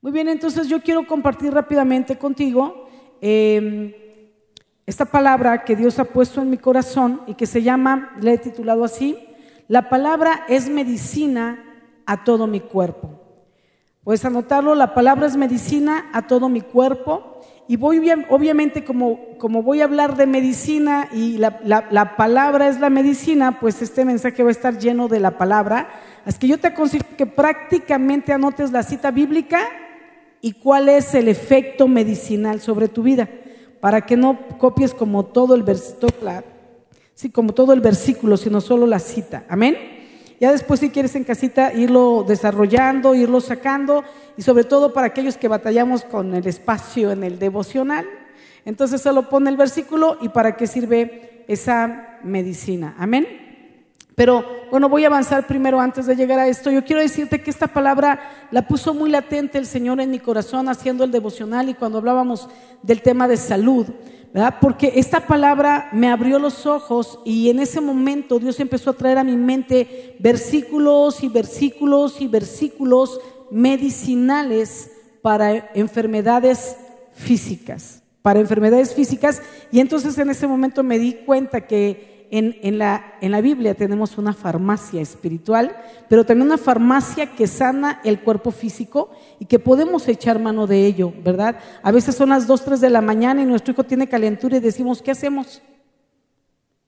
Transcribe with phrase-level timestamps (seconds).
[0.00, 2.88] Muy bien, entonces yo quiero compartir rápidamente contigo
[3.20, 4.32] eh,
[4.86, 8.38] esta palabra que Dios ha puesto en mi corazón y que se llama, le he
[8.38, 9.18] titulado así,
[9.66, 11.64] la palabra es medicina
[12.06, 13.10] a todo mi cuerpo.
[14.04, 17.40] Puedes anotarlo, la palabra es medicina a todo mi cuerpo.
[17.66, 22.78] Y voy, obviamente, como, como voy a hablar de medicina y la, la, palabra es
[22.78, 25.88] la medicina, pues este mensaje va a estar lleno de la palabra.
[26.24, 29.58] Así que yo te aconsejo que prácticamente anotes la cita bíblica
[30.40, 33.28] y cuál es el efecto medicinal sobre tu vida,
[33.80, 36.42] para que no copies como todo el versículo,
[37.14, 39.44] sí, como todo el versículo, sino solo la cita.
[39.48, 39.76] Amén.
[40.40, 44.04] Ya después si quieres en casita irlo desarrollando, irlo sacando
[44.36, 48.06] y sobre todo para aquellos que batallamos con el espacio en el devocional.
[48.64, 52.94] Entonces solo pone el versículo y para qué sirve esa medicina.
[52.98, 53.47] Amén.
[54.18, 56.72] Pero bueno, voy a avanzar primero antes de llegar a esto.
[56.72, 60.68] Yo quiero decirte que esta palabra la puso muy latente el Señor en mi corazón
[60.68, 62.48] haciendo el devocional y cuando hablábamos
[62.82, 63.86] del tema de salud.
[64.60, 69.18] Porque esta palabra me abrió los ojos y en ese momento Dios empezó a traer
[69.18, 73.20] a mi mente versículos y versículos y versículos
[73.52, 74.90] medicinales
[75.22, 76.76] para enfermedades
[77.12, 79.40] físicas, para enfermedades físicas.
[79.70, 85.00] Y entonces en ese momento me di cuenta que en, la, Biblia tenemos una farmacia
[85.00, 85.76] espiritual,
[86.08, 90.86] pero también una farmacia que sana el cuerpo físico y que podemos echar mano de
[90.86, 91.58] ello, ¿verdad?
[91.82, 94.60] A veces son las 2, 3 de la mañana y nuestro hijo tiene calentura y
[94.60, 95.62] decimos, ¿qué hacemos?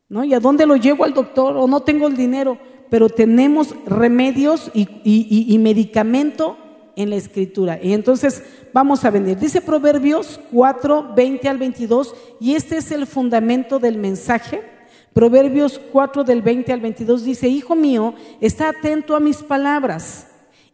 [0.08, 0.24] ¿No?
[0.24, 1.56] ¿Y a dónde lo llevo al doctor?
[1.56, 2.58] O no tengo el dinero,
[2.90, 6.56] pero tenemos remedios y medicamento
[6.96, 7.78] en la escritura.
[7.82, 9.38] Y entonces vamos a venir.
[9.38, 14.79] Dice Proverbios 4, 20 al 22, y este es el fundamento del mensaje
[15.12, 20.28] Proverbios 4 del 20 al 22 dice, Hijo mío, está atento a mis palabras,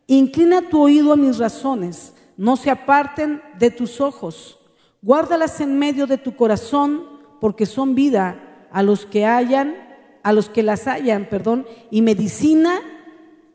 [0.06, 4.58] inclina tu oído a mis razones, no se aparten de tus ojos,
[5.00, 7.04] guárdalas en medio de tu corazón,
[7.40, 9.74] porque son vida a los que hayan,
[10.22, 12.80] a los que las hayan, perdón, y medicina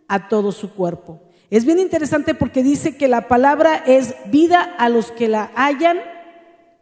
[0.08, 1.20] a todo su cuerpo.
[1.52, 6.00] Es bien interesante porque dice que la palabra es vida a los que la hayan,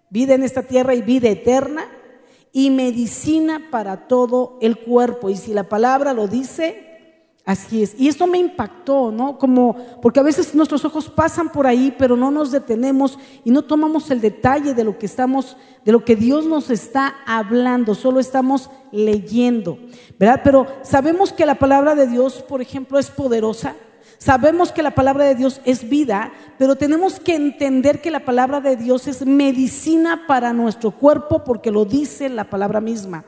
[0.09, 1.85] vida en esta tierra y vida eterna
[2.51, 5.29] y medicina para todo el cuerpo.
[5.29, 6.89] Y si la palabra lo dice,
[7.45, 7.95] así es.
[7.97, 9.37] Y esto me impactó, ¿no?
[9.37, 13.63] Como, porque a veces nuestros ojos pasan por ahí, pero no nos detenemos y no
[13.63, 18.19] tomamos el detalle de lo que estamos, de lo que Dios nos está hablando, solo
[18.19, 19.79] estamos leyendo,
[20.19, 20.41] ¿verdad?
[20.43, 23.75] Pero sabemos que la palabra de Dios, por ejemplo, es poderosa.
[24.19, 28.59] Sabemos que la palabra de Dios es vida, pero tenemos que entender que la palabra
[28.59, 33.23] de Dios es medicina para nuestro cuerpo porque lo dice la palabra misma.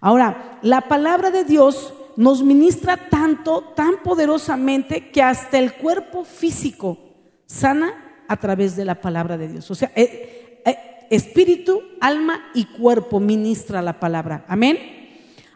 [0.00, 6.98] Ahora, la palabra de Dios nos ministra tanto, tan poderosamente, que hasta el cuerpo físico
[7.46, 9.70] sana a través de la palabra de Dios.
[9.70, 14.44] O sea, eh, eh, espíritu, alma y cuerpo ministra la palabra.
[14.48, 15.05] Amén.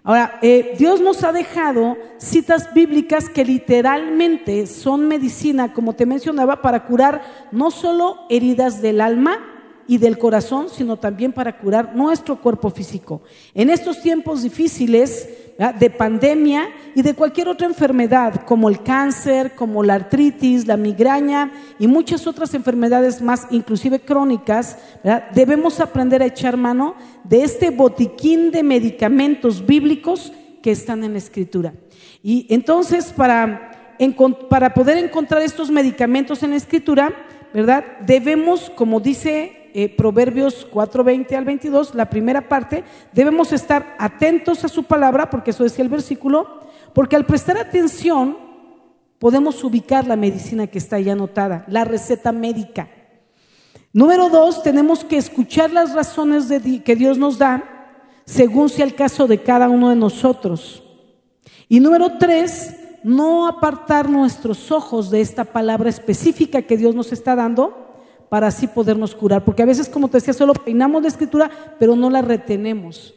[0.02, 6.62] Ahora, eh, Dios nos ha dejado citas bíblicas que literalmente son medicina, como te mencionaba,
[6.62, 9.38] para curar no solo heridas del alma,
[9.90, 13.22] y del corazón, sino también para curar nuestro cuerpo físico.
[13.54, 15.28] En estos tiempos difíciles
[15.80, 21.50] de pandemia y de cualquier otra enfermedad, como el cáncer, como la artritis, la migraña
[21.80, 24.78] y muchas otras enfermedades más, inclusive crónicas,
[25.34, 31.18] debemos aprender a echar mano de este botiquín de medicamentos bíblicos que están en la
[31.18, 31.74] escritura.
[32.22, 33.96] Y entonces, para,
[34.48, 37.12] para poder encontrar estos medicamentos en la escritura,
[37.52, 37.84] ¿verdad?
[38.06, 44.68] Debemos, como dice eh, Proverbios 4:20 al 22, la primera parte, debemos estar atentos a
[44.68, 46.60] su palabra, porque eso decía el versículo,
[46.92, 48.36] porque al prestar atención
[49.18, 52.88] podemos ubicar la medicina que está ahí anotada, la receta médica.
[53.92, 57.64] Número dos, tenemos que escuchar las razones de, que Dios nos da,
[58.24, 60.82] según sea el caso de cada uno de nosotros.
[61.68, 67.34] Y número tres, no apartar nuestros ojos de esta palabra específica que Dios nos está
[67.34, 67.89] dando
[68.30, 69.44] para así podernos curar.
[69.44, 73.12] Porque a veces, como te decía, solo peinamos la escritura, pero no la retenemos.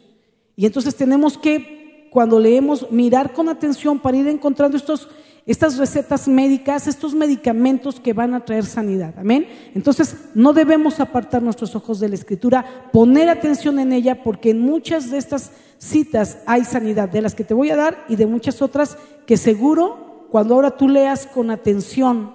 [0.56, 5.08] Y entonces tenemos que, cuando leemos, mirar con atención para ir encontrando estos,
[5.46, 9.14] estas recetas médicas, estos medicamentos que van a traer sanidad.
[9.16, 9.46] Amén.
[9.74, 14.60] Entonces, no debemos apartar nuestros ojos de la escritura, poner atención en ella, porque en
[14.60, 18.26] muchas de estas citas hay sanidad, de las que te voy a dar y de
[18.26, 18.96] muchas otras
[19.26, 22.33] que seguro, cuando ahora tú leas con atención,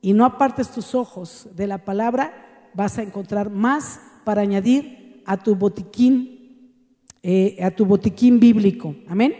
[0.00, 5.36] y no apartes tus ojos de la palabra, vas a encontrar más para añadir a
[5.36, 6.74] tu botiquín,
[7.22, 8.94] eh, a tu botiquín bíblico.
[9.08, 9.34] Amén.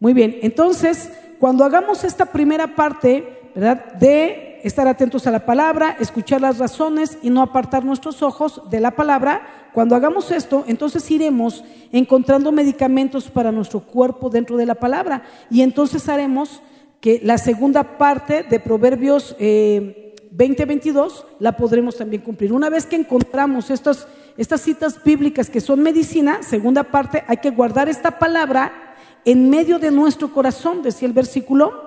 [0.00, 3.94] Muy bien, entonces, cuando hagamos esta primera parte, ¿verdad?
[3.94, 8.80] De estar atentos a la palabra, escuchar las razones y no apartar nuestros ojos de
[8.80, 9.70] la palabra.
[9.72, 11.62] Cuando hagamos esto, entonces iremos
[11.92, 16.60] encontrando medicamentos para nuestro cuerpo dentro de la palabra y entonces haremos
[17.06, 22.52] que la segunda parte de Proverbios eh, 20-22 la podremos también cumplir.
[22.52, 27.50] Una vez que encontramos estas, estas citas bíblicas que son medicina, segunda parte, hay que
[27.50, 31.86] guardar esta palabra en medio de nuestro corazón, decía el versículo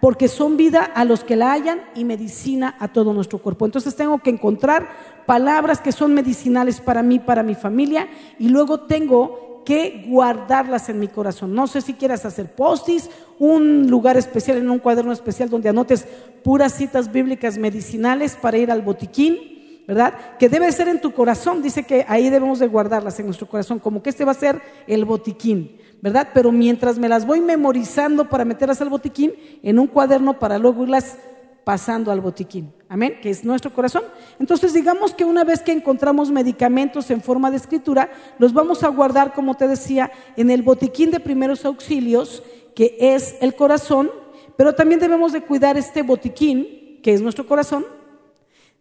[0.00, 3.64] porque son vida a los que la hayan y medicina a todo nuestro cuerpo.
[3.64, 4.88] Entonces tengo que encontrar
[5.26, 8.06] palabras que son medicinales para mí, para mi familia,
[8.38, 11.54] y luego tengo que guardarlas en mi corazón.
[11.54, 16.06] No sé si quieras hacer postis, un lugar especial en un cuaderno especial donde anotes
[16.42, 20.14] puras citas bíblicas medicinales para ir al botiquín, ¿verdad?
[20.38, 23.78] Que debe ser en tu corazón, dice que ahí debemos de guardarlas en nuestro corazón,
[23.78, 25.78] como que este va a ser el botiquín.
[26.02, 26.30] ¿verdad?
[26.34, 30.82] Pero mientras me las voy memorizando para meterlas al botiquín, en un cuaderno para luego
[30.82, 31.16] irlas
[31.64, 32.72] pasando al botiquín.
[32.88, 34.02] Amén, que es nuestro corazón.
[34.38, 38.88] Entonces digamos que una vez que encontramos medicamentos en forma de escritura, los vamos a
[38.88, 42.42] guardar, como te decía, en el botiquín de primeros auxilios,
[42.74, 44.10] que es el corazón,
[44.56, 47.84] pero también debemos de cuidar este botiquín, que es nuestro corazón,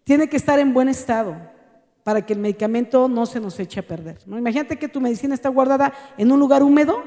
[0.04, 1.38] tiene que estar en buen estado
[2.04, 4.18] para que el medicamento no se nos eche a perder.
[4.26, 4.38] ¿no?
[4.38, 7.04] Imagínate que tu medicina está guardada en un lugar húmedo,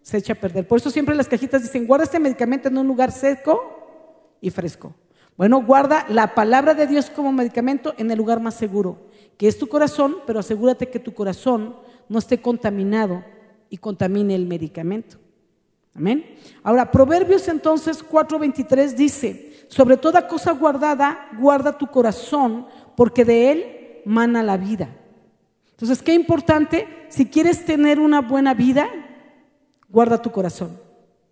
[0.00, 0.66] se echa a perder.
[0.66, 3.71] Por eso siempre las cajitas dicen, guarda este medicamento en un lugar seco
[4.42, 4.94] y fresco.
[5.38, 9.08] Bueno, guarda la palabra de Dios como medicamento en el lugar más seguro,
[9.38, 11.76] que es tu corazón, pero asegúrate que tu corazón
[12.10, 13.24] no esté contaminado
[13.70, 15.16] y contamine el medicamento.
[15.94, 16.36] Amén.
[16.62, 24.02] Ahora, Proverbios entonces 4:23 dice, sobre toda cosa guardada, guarda tu corazón, porque de él
[24.04, 24.94] mana la vida.
[25.70, 28.88] Entonces, qué importante, si quieres tener una buena vida,
[29.88, 30.78] guarda tu corazón,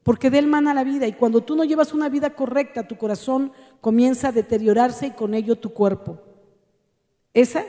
[0.02, 1.06] porque de él mana la vida.
[1.06, 5.34] Y cuando tú no llevas una vida correcta, tu corazón comienza a deteriorarse y con
[5.34, 6.18] ello tu cuerpo.
[7.34, 7.64] Esa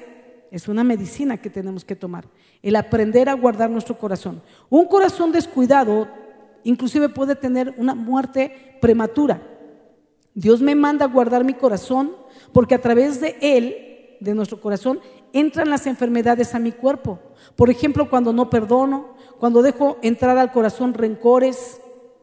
[0.50, 2.25] es una medicina que tenemos que tomar,
[2.62, 4.42] el aprender a guardar nuestro corazón.
[4.69, 6.07] Un corazón descuidado
[6.63, 9.42] inclusive puede tener una muerte prematura.
[10.34, 12.12] Dios me manda guardar mi corazón
[12.54, 13.88] porque a través de él
[14.22, 15.00] de nuestro corazón,
[15.34, 17.19] entran las enfermedades a mi cuerpo.
[17.56, 21.81] Por ejemplo, cuando no perdono, cuando dejo entrar al corazón rencores,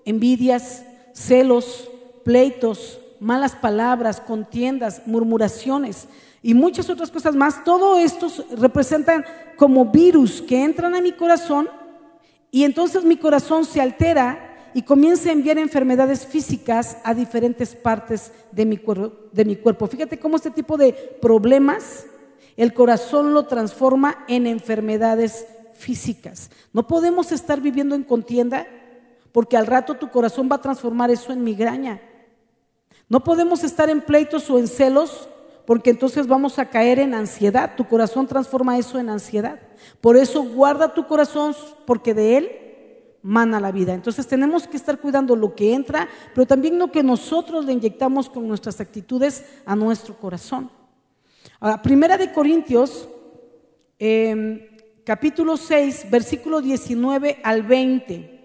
[0.08, 1.88] envidias, celos,
[2.24, 6.08] pleitos, malas palabras, contiendas, murmuraciones
[6.42, 7.64] y muchas otras cosas más.
[7.64, 9.24] Todo esto representan
[9.56, 11.68] como virus que entran a mi corazón
[12.50, 18.32] y entonces mi corazón se altera y comienza a enviar enfermedades físicas a diferentes partes
[18.52, 18.80] de mi,
[19.32, 19.86] de mi cuerpo.
[19.86, 22.06] Fíjate cómo este tipo de problemas
[22.56, 25.46] el corazón lo transforma en enfermedades
[25.76, 26.50] físicas.
[26.72, 28.66] No podemos estar viviendo en contienda
[29.32, 32.00] porque al rato tu corazón va a transformar eso en migraña.
[33.08, 35.28] No podemos estar en pleitos o en celos
[35.66, 37.74] porque entonces vamos a caer en ansiedad.
[37.76, 39.60] Tu corazón transforma eso en ansiedad.
[40.00, 41.54] Por eso guarda tu corazón
[41.86, 42.50] porque de él
[43.22, 43.94] mana la vida.
[43.94, 48.30] Entonces tenemos que estar cuidando lo que entra, pero también lo que nosotros le inyectamos
[48.30, 50.70] con nuestras actitudes a nuestro corazón.
[51.60, 53.08] Ahora, primera de Corintios,
[53.98, 54.60] em,
[55.04, 58.37] capítulo 6, versículo 19 al 20.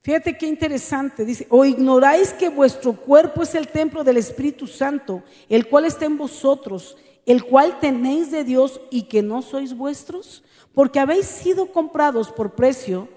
[0.00, 5.22] Fíjate qué interesante, dice, o ignoráis que vuestro cuerpo es el templo del Espíritu Santo,
[5.48, 6.96] el cual está en vosotros,
[7.26, 12.54] el cual tenéis de Dios y que no sois vuestros, porque habéis sido comprados por
[12.54, 13.08] precio.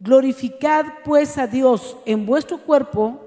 [0.00, 3.20] Glorificad pues a Dios en vuestro cuerpo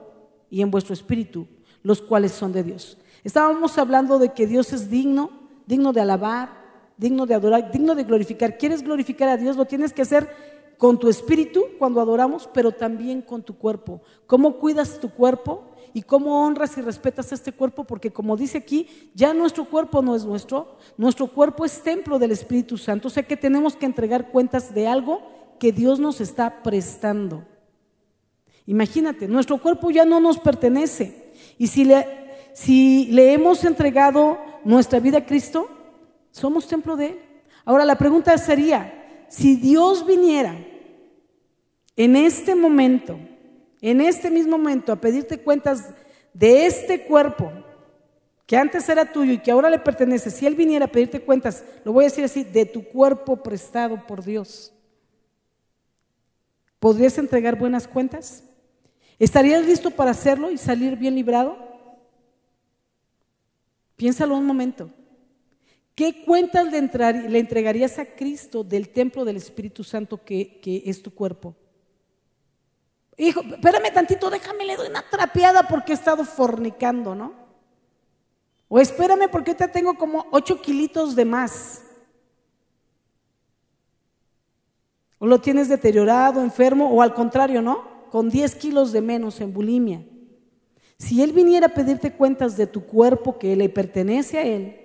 [0.49, 1.47] y en vuestro espíritu,
[1.81, 2.97] los cuales son de Dios.
[3.23, 5.31] Estábamos hablando de que Dios es digno,
[5.65, 6.49] digno de alabar,
[6.97, 8.57] digno de adorar, digno de glorificar.
[8.57, 9.55] ¿Quieres glorificar a Dios?
[9.55, 14.01] Lo tienes que hacer con tu espíritu cuando adoramos, pero también con tu cuerpo.
[14.25, 15.63] ¿Cómo cuidas tu cuerpo?
[15.93, 17.83] ¿Y cómo honras y respetas este cuerpo?
[17.83, 22.31] Porque como dice aquí, ya nuestro cuerpo no es nuestro, nuestro cuerpo es templo del
[22.31, 23.07] Espíritu Santo.
[23.07, 25.21] O sea que tenemos que entregar cuentas de algo
[25.59, 27.43] que Dios nos está prestando.
[28.67, 31.33] Imagínate, nuestro cuerpo ya no nos pertenece.
[31.57, 32.05] Y si le,
[32.53, 35.67] si le hemos entregado nuestra vida a Cristo,
[36.31, 37.19] somos templo de Él.
[37.65, 38.96] Ahora la pregunta sería,
[39.29, 40.55] si Dios viniera
[41.95, 43.19] en este momento,
[43.81, 45.89] en este mismo momento, a pedirte cuentas
[46.33, 47.51] de este cuerpo,
[48.45, 51.63] que antes era tuyo y que ahora le pertenece, si Él viniera a pedirte cuentas,
[51.83, 54.73] lo voy a decir así, de tu cuerpo prestado por Dios,
[56.79, 58.43] ¿Podrías entregar buenas cuentas?
[59.17, 61.57] ¿Estarías listo para hacerlo y salir bien librado?
[63.95, 64.91] Piénsalo un momento.
[65.97, 71.11] ¿Qué cuentas le, entregarías a Cristo del templo del Espíritu Santo que, que, es tu
[71.11, 71.55] cuerpo?
[73.17, 77.33] Hijo, espérame tantito, déjame, le doy una trapeada porque he estado fornicando, ¿no?
[78.67, 81.81] O espérame porque te tengo como 8 kilitos de más.
[85.17, 88.07] O lo tienes deteriorado, enfermo, o al contrario, ¿no?
[88.11, 90.05] Con 10 kilos de menos en bulimia.
[90.99, 94.83] Si Él viniera a pedirte cuentas de tu cuerpo que le pertenece a Él,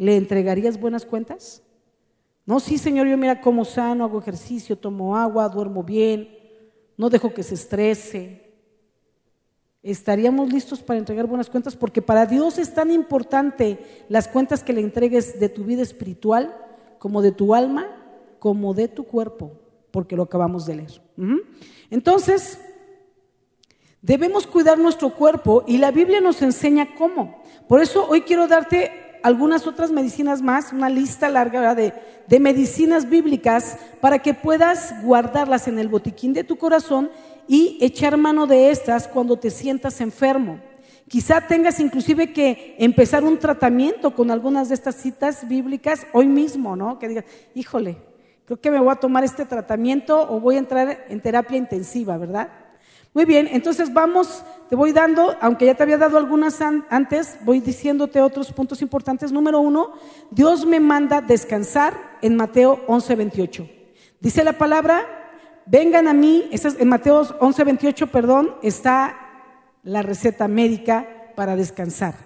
[0.00, 1.62] ¿le entregarías buenas cuentas?
[2.46, 6.28] No, sí, Señor, yo mira cómo sano, hago ejercicio, tomo agua, duermo bien,
[6.96, 8.50] no dejo que se estrese,
[9.82, 11.74] ¿Estaríamos listos para entregar buenas cuentas?
[11.74, 13.78] Porque para Dios es tan importante
[14.10, 16.54] las cuentas que le entregues de tu vida espiritual,
[16.98, 17.86] como de tu alma,
[18.38, 19.52] como de tu cuerpo,
[19.90, 21.02] porque lo acabamos de leer.
[21.88, 22.60] Entonces,
[24.02, 27.42] debemos cuidar nuestro cuerpo y la Biblia nos enseña cómo.
[27.66, 31.92] Por eso hoy quiero darte algunas otras medicinas más, una lista larga de,
[32.26, 37.10] de medicinas bíblicas para que puedas guardarlas en el botiquín de tu corazón
[37.48, 40.60] y echar mano de estas cuando te sientas enfermo.
[41.08, 46.76] Quizá tengas inclusive que empezar un tratamiento con algunas de estas citas bíblicas hoy mismo,
[46.76, 47.00] ¿no?
[47.00, 47.96] Que digas, híjole,
[48.44, 52.16] creo que me voy a tomar este tratamiento o voy a entrar en terapia intensiva,
[52.16, 52.48] ¿verdad?
[53.12, 57.60] Muy bien, entonces vamos, te voy dando, aunque ya te había dado algunas antes, voy
[57.60, 59.32] diciéndote otros puntos importantes.
[59.32, 59.92] Número uno,
[60.30, 63.68] Dios me manda descansar en Mateo 11, 28.
[64.20, 65.20] Dice la palabra,
[65.70, 69.16] Vengan a mí, en Mateo 11, 28, perdón, está
[69.84, 72.16] la receta médica para descansar.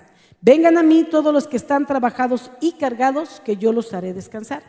[0.40, 4.62] Vengan a mí todos los que están trabajados y cargados, que yo los haré descansar.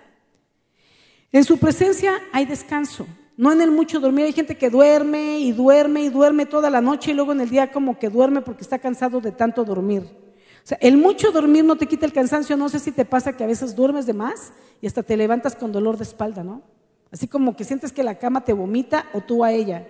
[1.32, 4.25] En su presencia hay descanso, no en el mucho dormir.
[4.25, 7.50] Hay gente que duerme y duerme y duerme toda la noche y luego en el
[7.50, 10.04] día como que duerme porque está cansado de tanto dormir.
[10.04, 12.58] O sea, el mucho dormir no te quita el cansancio.
[12.58, 14.51] No sé si te pasa que a veces duermes de más
[14.82, 16.63] y hasta te levantas con dolor de espalda, ¿no?
[17.12, 19.88] Así como que sientes que la cama te vomita o tú a ella.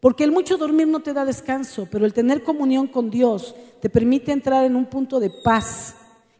[0.00, 3.90] Porque el mucho dormir no te da descanso, pero el tener comunión con Dios te
[3.90, 5.96] permite entrar en un punto de paz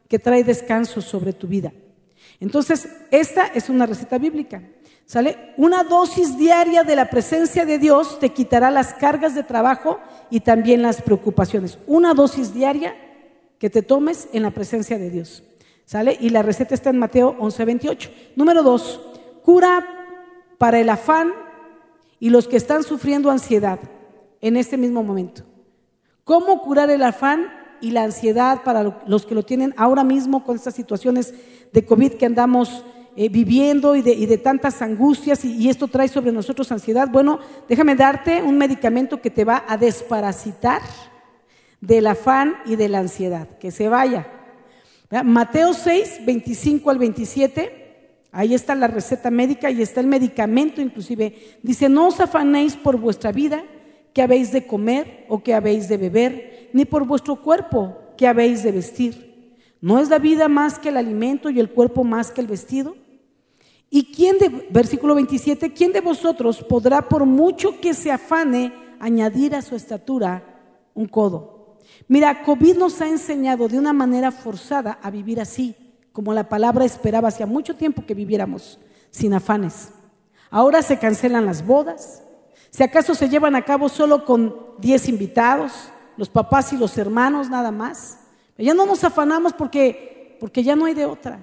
[0.08, 1.72] que trae descanso sobre tu vida.
[2.40, 4.62] Entonces, esta es una receta bíblica.
[5.08, 5.54] ¿Sale?
[5.56, 9.98] Una dosis diaria de la presencia de Dios te quitará las cargas de trabajo
[10.28, 11.78] y también las preocupaciones.
[11.86, 12.94] Una dosis diaria
[13.58, 15.42] que te tomes en la presencia de Dios.
[15.86, 16.18] ¿Sale?
[16.20, 18.10] Y la receta está en Mateo 11:28.
[18.36, 19.00] Número dos,
[19.42, 19.82] cura
[20.58, 21.32] para el afán
[22.20, 23.78] y los que están sufriendo ansiedad
[24.42, 25.40] en este mismo momento.
[26.22, 27.46] ¿Cómo curar el afán
[27.80, 31.32] y la ansiedad para los que lo tienen ahora mismo con estas situaciones
[31.72, 32.84] de COVID que andamos
[33.20, 37.08] eh, viviendo y de, tantas angustias y, esto trae sobre nosotros ansiedad?
[37.10, 40.82] Bueno, déjame darte un medicamento que te va a desparasitar
[41.80, 43.48] del afán y de la ansiedad.
[43.58, 44.28] Que se vaya.
[45.24, 48.20] Mateo 6, 25 al 27.
[48.30, 51.58] Ahí está la receta médica y está el medicamento inclusive.
[51.60, 53.64] Dice, no os afanéis por vuestra vida,
[54.14, 58.62] que habéis de comer o que habéis de beber, ni por vuestro cuerpo, que habéis
[58.62, 59.58] de vestir.
[59.80, 62.94] ¿No es la vida más que el alimento y el cuerpo más que el vestido?
[63.90, 69.54] ¿Y quién de, versículo 27, quién de vosotros podrá por mucho que se afane añadir
[69.54, 70.42] a su estatura
[70.94, 71.78] un codo?
[72.06, 75.74] Mira, COVID nos ha enseñado de una manera forzada a vivir así
[76.18, 79.90] como la palabra esperaba hacía mucho tiempo que viviéramos, sin afanes.
[80.50, 82.24] Ahora se cancelan las bodas.
[82.70, 87.48] Si acaso se llevan a cabo solo con 10 invitados, los papás y los hermanos
[87.48, 88.18] nada más.
[88.56, 91.38] Ya no nos afanamos porque, porque ya no hay de otra.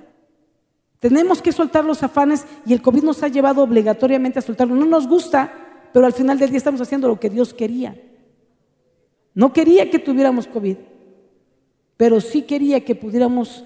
[0.99, 4.75] Tenemos que soltar los afanes y el COVID nos ha llevado obligatoriamente a soltarlo.
[4.75, 5.51] No nos gusta,
[5.93, 7.95] pero al final del día estamos haciendo lo que Dios quería.
[9.33, 10.77] No quería que tuviéramos COVID,
[11.97, 13.63] pero sí quería que pudiéramos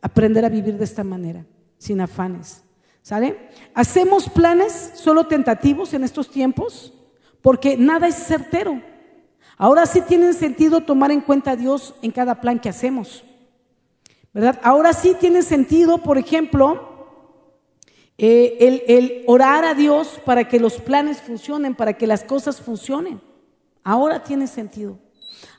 [0.00, 1.44] aprender a vivir de esta manera,
[1.76, 2.62] sin afanes.
[3.02, 3.48] ¿Sale?
[3.74, 6.92] Hacemos planes solo tentativos en estos tiempos
[7.40, 8.82] porque nada es certero.
[9.56, 13.24] Ahora sí tiene sentido tomar en cuenta a Dios en cada plan que hacemos.
[14.62, 16.88] Ahora sí tiene sentido, por ejemplo,
[18.16, 23.20] eh, el, orar a Dios para que los planes funcionen, para que las cosas funcionen.
[23.82, 24.98] Ahora tiene sentido.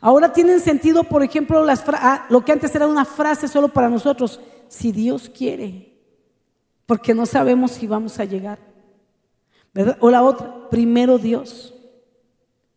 [0.01, 4.39] Ahora tienen sentido, por ejemplo, ah, lo que antes era una frase solo para nosotros,
[4.67, 5.97] si Dios quiere,
[6.85, 8.59] porque no sabemos si vamos a llegar.
[9.99, 11.73] O la otra, primero Dios.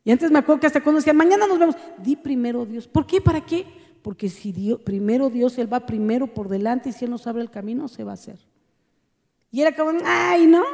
[0.04, 2.88] Y antes me acuerdo que hasta cuando decía, mañana nos vemos, di primero Dios.
[2.88, 3.20] ¿Por qué?
[3.20, 3.66] ¿Para qué?
[4.02, 7.42] Porque si Dios, primero Dios, Él va primero por delante y si Él nos abre
[7.42, 8.38] el camino, se va a hacer.
[9.50, 10.64] Y era como, ay, no.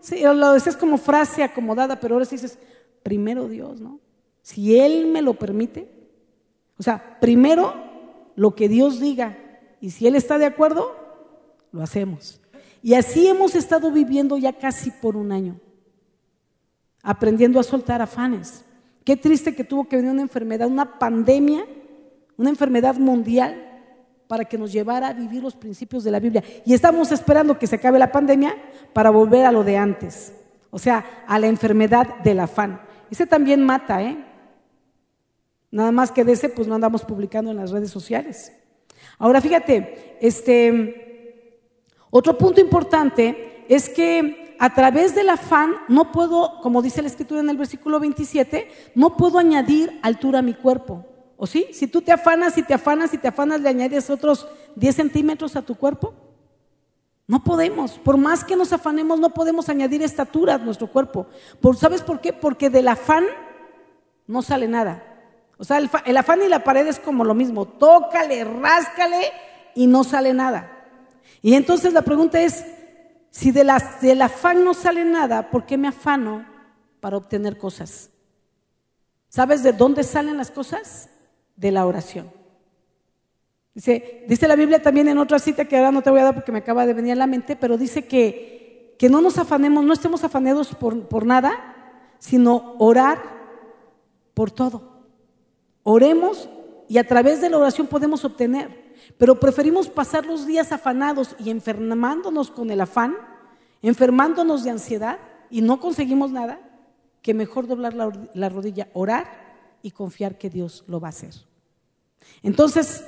[0.00, 2.58] Sí, lo decías como frase acomodada, pero ahora sí dices,
[3.02, 3.98] primero Dios, ¿no?
[4.42, 5.90] Si Él me lo permite.
[6.78, 7.74] O sea, primero
[8.36, 9.36] lo que Dios diga.
[9.80, 10.94] Y si Él está de acuerdo,
[11.72, 12.40] lo hacemos.
[12.82, 15.58] Y así hemos estado viviendo ya casi por un año.
[17.02, 18.64] Aprendiendo a soltar afanes.
[19.04, 21.64] Qué triste que tuvo que venir una enfermedad, una pandemia,
[22.38, 23.64] una enfermedad mundial
[24.28, 26.42] para que nos llevara a vivir los principios de la Biblia.
[26.64, 28.56] Y estamos esperando que se acabe la pandemia
[28.92, 30.32] para volver a lo de antes,
[30.70, 32.80] o sea, a la enfermedad del afán.
[33.10, 34.24] Ese también mata, ¿eh?
[35.70, 38.52] Nada más que de ese, pues no andamos publicando en las redes sociales.
[39.18, 41.60] Ahora fíjate, este,
[42.10, 47.40] otro punto importante es que a través del afán no puedo, como dice la escritura
[47.40, 51.04] en el versículo 27, no puedo añadir altura a mi cuerpo.
[51.40, 51.68] ¿O sí?
[51.72, 55.54] Si tú te afanas y te afanas y te afanas, le añades otros 10 centímetros
[55.54, 56.12] a tu cuerpo.
[57.28, 57.92] No podemos.
[58.00, 61.28] Por más que nos afanemos, no podemos añadir estatura a nuestro cuerpo.
[61.78, 62.32] ¿Sabes por qué?
[62.32, 63.24] Porque del afán
[64.26, 65.04] no sale nada.
[65.58, 67.66] O sea, el, afán y la pared es como lo mismo.
[67.66, 69.30] Tócale, ráscale
[69.76, 70.88] y no sale nada.
[71.40, 72.64] Y entonces la pregunta es,
[73.30, 73.64] si de
[74.00, 76.44] del afán no sale nada, ¿por qué me afano
[76.98, 78.10] para obtener cosas?
[79.28, 81.10] ¿Sabes de dónde salen las cosas?
[81.58, 82.30] De la oración.
[83.74, 86.34] Dice, dice la Biblia también en otra cita que ahora no te voy a dar
[86.34, 89.84] porque me acaba de venir a la mente, pero dice que, que no nos afanemos,
[89.84, 93.22] no estemos afanados por, por nada, sino orar
[94.34, 94.98] por todo.
[95.82, 96.48] Oremos
[96.88, 98.88] y a través de la oración podemos obtener.
[99.16, 103.16] Pero preferimos pasar los días afanados y enfermándonos con el afán,
[103.82, 105.18] enfermándonos de ansiedad
[105.50, 106.60] y no conseguimos nada,
[107.22, 109.26] que mejor doblar la, la rodilla, orar
[109.82, 111.47] y confiar que Dios lo va a hacer.
[112.42, 113.04] Entonces,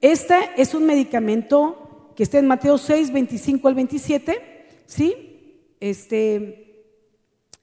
[0.00, 5.74] este es un medicamento que está en Mateo 6, 25 al 27, ¿sí?
[5.80, 6.86] Este,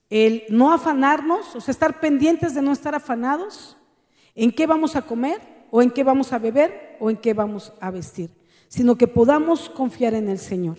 [0.09, 3.77] el no afanarnos, o sea, estar pendientes de no estar afanados,
[4.35, 5.39] en qué vamos a comer,
[5.69, 8.29] o en qué vamos a beber, o en qué vamos a vestir,
[8.67, 10.77] sino que podamos confiar en el Señor.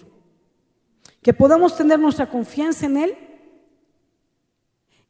[1.22, 3.16] Que podamos tener nuestra confianza en Él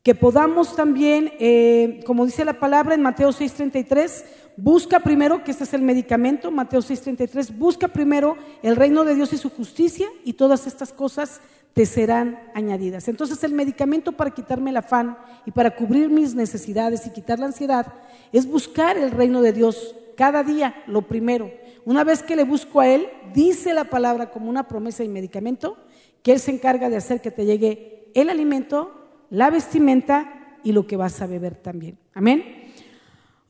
[0.02, 4.25] que podamos también, eh, como dice la palabra en Mateo 6:33,
[4.56, 9.32] busca primero, que este es el medicamento, Mateo 6:33, busca primero el reino de Dios
[9.32, 11.40] y su justicia y todas estas cosas
[11.74, 13.09] te serán añadidas.
[13.09, 17.46] Entonces el medicamento para quitarme el afán y para cubrir mis necesidades y quitar la
[17.46, 17.87] ansiedad
[18.33, 21.50] es buscar el reino de Dios cada día, lo primero.
[21.85, 25.77] Una vez que le busco a Él, dice la palabra como una promesa y medicamento,
[26.22, 30.87] que Él se encarga de hacer que te llegue el alimento la vestimenta y lo
[30.87, 31.98] que vas a beber también.
[32.12, 32.62] Amén.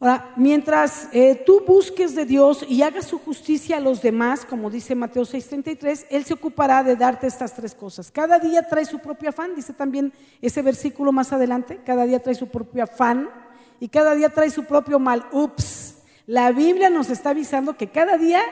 [0.03, 4.69] Ahora, mientras eh, tú busques de Dios y hagas su justicia a los demás, como
[4.69, 8.11] dice Mateo 6:33, Él se ocupará de darte estas tres cosas.
[8.11, 12.35] Cada día trae su propio afán, dice también ese versículo más adelante, cada día trae
[12.35, 13.31] su propio afán
[13.79, 15.25] y cada día trae su propio mal.
[15.31, 18.43] Ups, la Biblia nos está avisando que cada día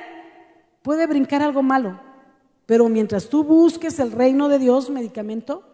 [0.83, 1.99] puede brincar algo malo,
[2.65, 5.65] pero mientras tú busques el reino de Dios, medicamento,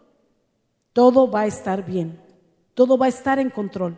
[0.91, 2.19] todo va a estar bien,
[2.73, 3.95] todo va a estar en control.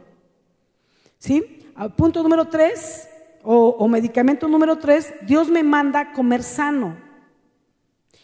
[1.20, 1.58] ¿Sí?
[1.96, 3.08] Punto número tres,
[3.42, 6.98] o, medicamento número tres, Dios me manda comer sano.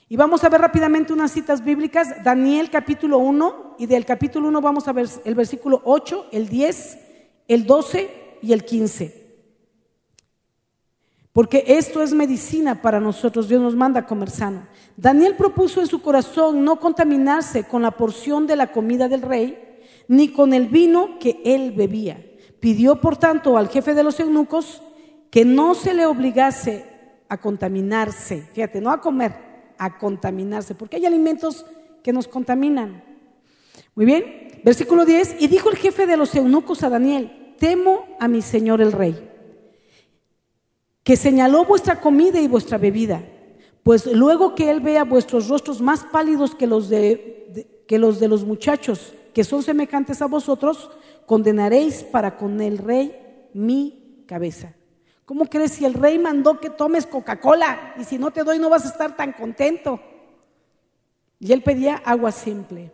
[0.09, 4.59] Y vamos a ver rápidamente unas citas bíblicas, Daniel capítulo 1, y del capítulo 1
[4.59, 6.97] vamos a ver el versículo 8, el 10,
[7.47, 9.25] el 12 y el 15.
[11.31, 14.67] Porque esto es medicina para nosotros, Dios nos manda comer sano.
[14.97, 19.79] Daniel propuso en su corazón no contaminarse con la porción de la comida del rey,
[20.09, 22.34] ni con el vino que él bebía.
[22.65, 24.81] Pidió, por tanto, al jefe de los eunucos
[25.29, 26.83] que no se le obligase
[27.29, 29.35] a contaminarse, fíjate, no a comer,
[29.77, 31.63] a contaminarse, porque hay alimentos
[32.01, 33.03] que nos contaminan.
[33.93, 38.27] Muy bien, versículo 10, y dijo el jefe de los eunucos a Daniel, temo a
[38.27, 39.29] mi señor el rey,
[41.03, 43.21] que señaló vuestra comida y vuestra bebida
[43.83, 48.27] pues luego que Él vea vuestros rostros más pálidos que los de, que los, de
[48.27, 50.89] los muchachos que son semejantes a vosotros,
[51.25, 54.73] condenaréis para con el rey mi cabeza.
[55.25, 58.69] ¿Cómo crees si el rey mandó que tomes Coca-Cola y si no te doy no
[58.69, 59.99] vas a estar tan contento?
[61.39, 62.91] Y él pedía agua simple.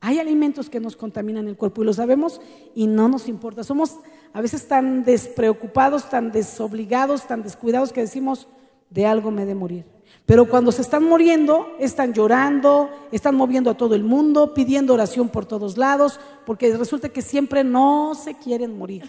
[0.00, 2.40] Hay alimentos que nos contaminan el cuerpo y lo sabemos
[2.74, 3.64] y no nos importa.
[3.64, 3.98] Somos
[4.34, 8.46] a veces tan despreocupados, tan desobligados, tan descuidados que decimos,
[8.90, 9.94] de algo me he de morir.
[10.26, 15.28] Pero cuando se están muriendo, están llorando, están moviendo a todo el mundo, pidiendo oración
[15.28, 19.04] por todos lados, porque resulta que siempre no se quieren morir.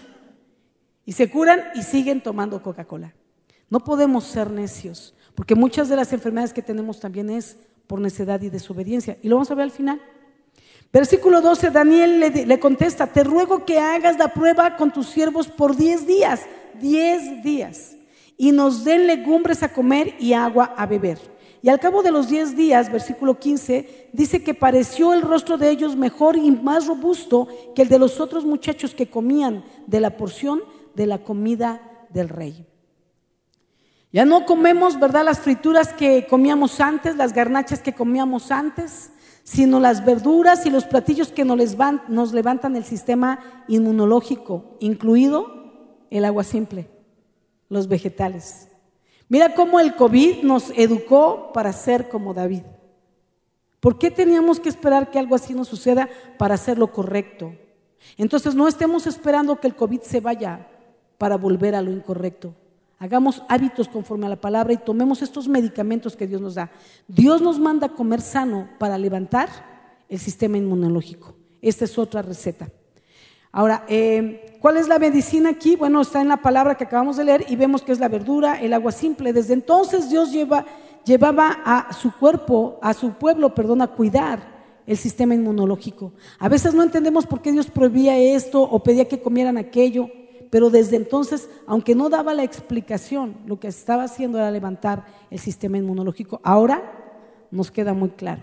[1.06, 3.14] Y se curan y siguen tomando Coca-Cola.
[3.70, 8.42] No podemos ser necios, porque muchas de las enfermedades que tenemos también es por necedad
[8.42, 9.16] y desobediencia.
[9.22, 10.02] Y lo vamos a ver al final.
[10.92, 15.48] Versículo 12, Daniel le, le contesta, te ruego que hagas la prueba con tus siervos
[15.48, 16.42] por 10 días,
[16.80, 17.95] 10 días
[18.36, 21.18] y nos den legumbres a comer y agua a beber.
[21.62, 25.70] Y al cabo de los diez días, versículo 15, dice que pareció el rostro de
[25.70, 30.16] ellos mejor y más robusto que el de los otros muchachos que comían de la
[30.16, 30.62] porción
[30.94, 32.66] de la comida del rey.
[34.12, 35.24] Ya no comemos, ¿verdad?
[35.24, 39.10] Las frituras que comíamos antes, las garnachas que comíamos antes,
[39.42, 46.44] sino las verduras y los platillos que nos levantan el sistema inmunológico, incluido el agua
[46.44, 46.88] simple,
[47.68, 48.68] los vegetales.
[49.28, 52.62] Mira cómo el COVID nos educó para ser como David.
[53.80, 57.54] ¿Por qué teníamos que esperar que algo así nos suceda para hacer lo correcto?
[58.16, 60.68] Entonces no estemos esperando que el COVID se vaya
[61.18, 62.54] para volver a lo incorrecto.
[62.98, 66.70] Hagamos hábitos conforme a la palabra y tomemos estos medicamentos que Dios nos da.
[67.06, 69.48] Dios nos manda a comer sano para levantar
[70.08, 71.34] el sistema inmunológico.
[71.60, 72.70] Esta es otra receta.
[73.56, 75.76] Ahora, eh, ¿cuál es la medicina aquí?
[75.76, 78.60] Bueno, está en la palabra que acabamos de leer y vemos que es la verdura,
[78.60, 79.32] el agua simple.
[79.32, 80.66] Desde entonces Dios lleva,
[81.06, 84.40] llevaba a su cuerpo, a su pueblo, perdón, a cuidar
[84.86, 86.12] el sistema inmunológico.
[86.38, 90.10] A veces no entendemos por qué Dios prohibía esto o pedía que comieran aquello,
[90.50, 95.38] pero desde entonces, aunque no daba la explicación, lo que estaba haciendo era levantar el
[95.38, 96.42] sistema inmunológico.
[96.44, 96.82] Ahora
[97.50, 98.42] nos queda muy claro.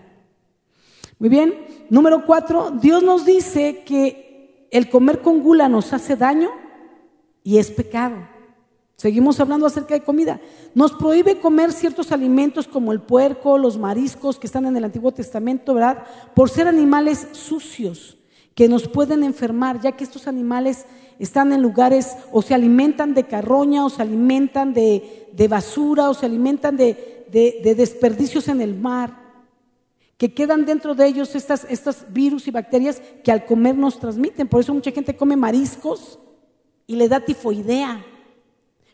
[1.20, 1.54] Muy bien,
[1.88, 4.23] número cuatro, Dios nos dice que
[4.74, 6.50] el comer con gula nos hace daño
[7.44, 8.16] y es pecado.
[8.96, 10.40] Seguimos hablando acerca de comida.
[10.74, 15.12] Nos prohíbe comer ciertos alimentos como el puerco, los mariscos que están en el Antiguo
[15.12, 16.02] Testamento, ¿verdad?
[16.34, 18.16] Por ser animales sucios
[18.56, 20.86] que nos pueden enfermar, ya que estos animales
[21.20, 26.26] están en lugares o se alimentan de carroña o se alimentan de, basura o se
[26.26, 29.23] alimentan de, de, desperdicios en el mar,
[30.24, 34.48] que quedan dentro de ellos estas, estos virus y bacterias que al comer nos transmiten.
[34.48, 36.18] Por eso mucha gente come mariscos
[36.86, 38.02] y le da tifoidea.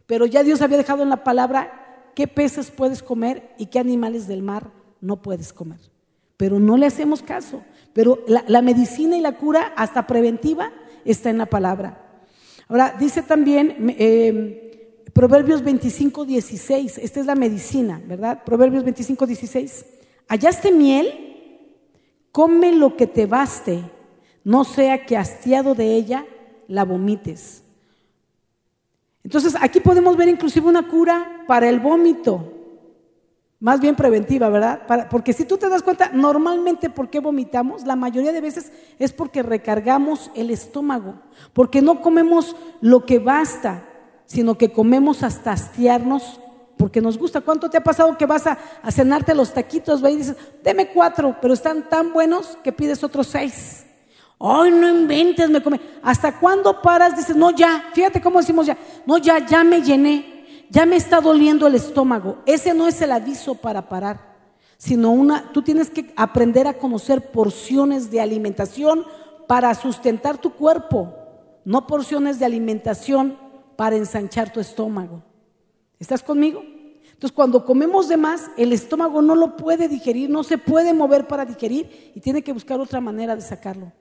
[0.07, 4.27] Pero ya Dios había dejado en la palabra qué peces puedes comer y qué animales
[4.27, 5.79] del mar no puedes comer.
[6.37, 7.62] Pero no le hacemos caso.
[7.93, 10.73] Pero la, medicina y la cura, hasta preventiva,
[11.05, 12.25] está en la palabra.
[12.66, 16.99] Ahora, dice también eh, Proverbios 25, 16.
[16.99, 18.43] Esta es la medicina, ¿verdad?
[18.45, 20.00] Proverbios 25, 16.
[20.31, 21.09] Hallaste miel,
[22.31, 23.83] come lo que te baste,
[24.45, 26.25] no sea que hastiado de ella
[26.69, 27.64] la vomites.
[29.25, 32.53] Entonces, aquí podemos ver inclusive una cura para el vómito,
[33.59, 35.09] más bien preventiva, ¿verdad?
[35.11, 37.85] porque si tú te das cuenta, normalmente ¿por qué vomitamos?
[37.85, 41.16] La mayoría de veces es porque recargamos el estómago,
[41.53, 43.85] porque no comemos lo que basta,
[44.27, 46.38] sino que comemos hasta hastiarnos
[46.81, 47.43] porque nos gusta.
[47.43, 48.57] ¿Cuánto te ha pasado que vas a,
[48.90, 53.85] cenarte los taquitos y dices, deme cuatro, pero están tan buenos que pides otros seis?
[54.38, 55.79] Ay, no inventes, me come.
[56.03, 57.14] ¿Hasta cuándo paras?
[57.14, 61.21] Dices, no, ya, fíjate cómo decimos ya, no, ya, ya me llené, ya me está
[61.21, 62.38] doliendo el estómago.
[62.47, 64.38] Ese no es el aviso para parar,
[64.79, 69.05] sino una, tú tienes que aprender a conocer porciones de alimentación
[69.47, 71.14] para sustentar tu cuerpo,
[71.66, 73.37] no porciones de alimentación
[73.77, 75.25] para ensanchar tu estómago.
[76.01, 76.65] ¿Estás conmigo?
[77.13, 81.27] Entonces, cuando comemos de más, el estómago no lo puede digerir, no se puede mover
[81.27, 83.93] para digerir y tiene que buscar otra manera de sacarlo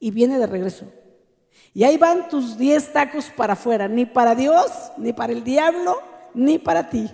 [0.00, 0.86] y viene de regreso.
[1.72, 4.66] Y ahí van tus 10 tacos para afuera, ni para Dios,
[4.98, 6.00] ni para el diablo,
[6.34, 7.08] ni para ti.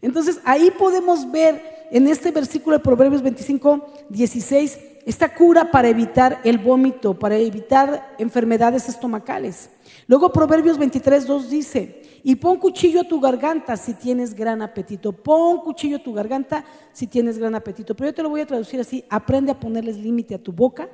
[0.00, 6.40] Entonces ahí podemos ver en este versículo de Proverbios 25, 16, esta cura para evitar
[6.44, 9.70] el vómito, para evitar enfermedades estomacales.
[10.06, 15.12] Luego Proverbios 23, 2 dice, y pon cuchillo a tu garganta si tienes gran apetito.
[15.12, 17.94] Pon cuchillo a tu garganta si tienes gran apetito.
[17.94, 20.88] Pero yo te lo voy a traducir así, aprende a ponerles límite a tu boca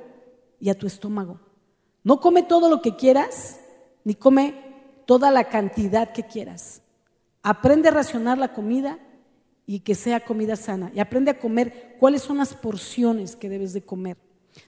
[0.59, 1.39] y a tu estómago.
[2.03, 3.61] No come todo lo que quieras,
[4.03, 4.55] ni come
[5.05, 6.81] toda la cantidad que quieras.
[7.43, 8.99] Aprende a racionar la comida
[9.71, 10.91] y que sea comida sana.
[10.93, 14.17] Y aprende a comer cuáles son las porciones que debes de comer.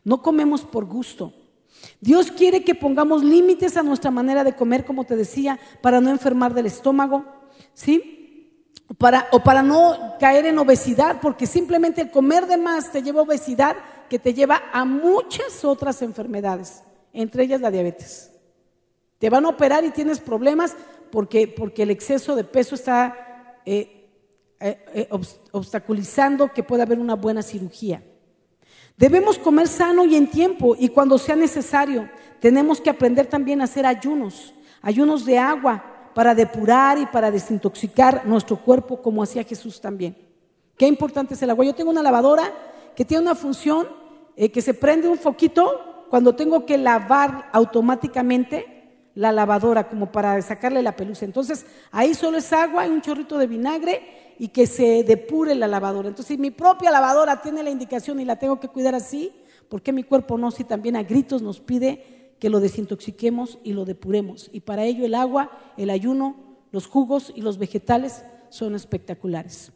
[0.05, 1.33] No comemos por gusto.
[1.99, 6.09] Dios quiere que pongamos límites a nuestra manera de comer, como te decía, para no
[6.09, 7.25] enfermar del estómago,
[7.73, 8.71] ¿sí?
[8.97, 13.19] Para, o para no caer en obesidad, porque simplemente el comer de más te lleva
[13.19, 13.75] a obesidad
[14.09, 18.31] que te lleva a muchas otras enfermedades, entre ellas la diabetes.
[19.19, 20.77] Te van a operar y tienes problemas
[21.11, 23.92] porque, porque el exceso de peso está eh,
[24.65, 25.09] eh, eh,
[25.51, 28.01] obstaculizando que pueda haber una buena cirugía.
[28.95, 32.09] Debemos comer sano y en tiempo y cuando sea necesario.
[32.39, 35.83] Tenemos que aprender también a hacer ayunos, ayunos de agua
[36.15, 40.15] para depurar y para desintoxicar nuestro cuerpo como hacía Jesús también.
[40.77, 41.65] Qué importante es el agua.
[41.65, 42.49] Yo tengo una lavadora
[42.95, 43.87] que tiene una función
[44.37, 48.72] eh, que se prende un foquito cuando tengo que lavar automáticamente
[49.15, 51.25] la lavadora, como para sacarle la pelusa.
[51.25, 55.67] Entonces, ahí solo es agua y un chorrito de vinagre y que se depure la
[55.67, 56.09] lavadora.
[56.09, 59.31] Entonces, si mi propia lavadora tiene la indicación y la tengo que cuidar así,
[59.69, 60.51] ¿por qué mi cuerpo no?
[60.51, 64.49] Si también a gritos nos pide que lo desintoxiquemos y lo depuremos.
[64.51, 66.35] Y para ello el agua, el ayuno,
[66.71, 69.71] los jugos y los vegetales son espectaculares.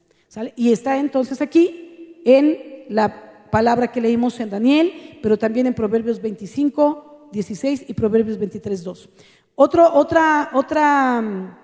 [0.56, 6.22] Y está entonces aquí en la palabra que leímos en Daniel, pero también en Proverbios
[6.22, 9.10] 25, 16 y Proverbios 23, 2.
[9.56, 11.60] Otro otra, otra,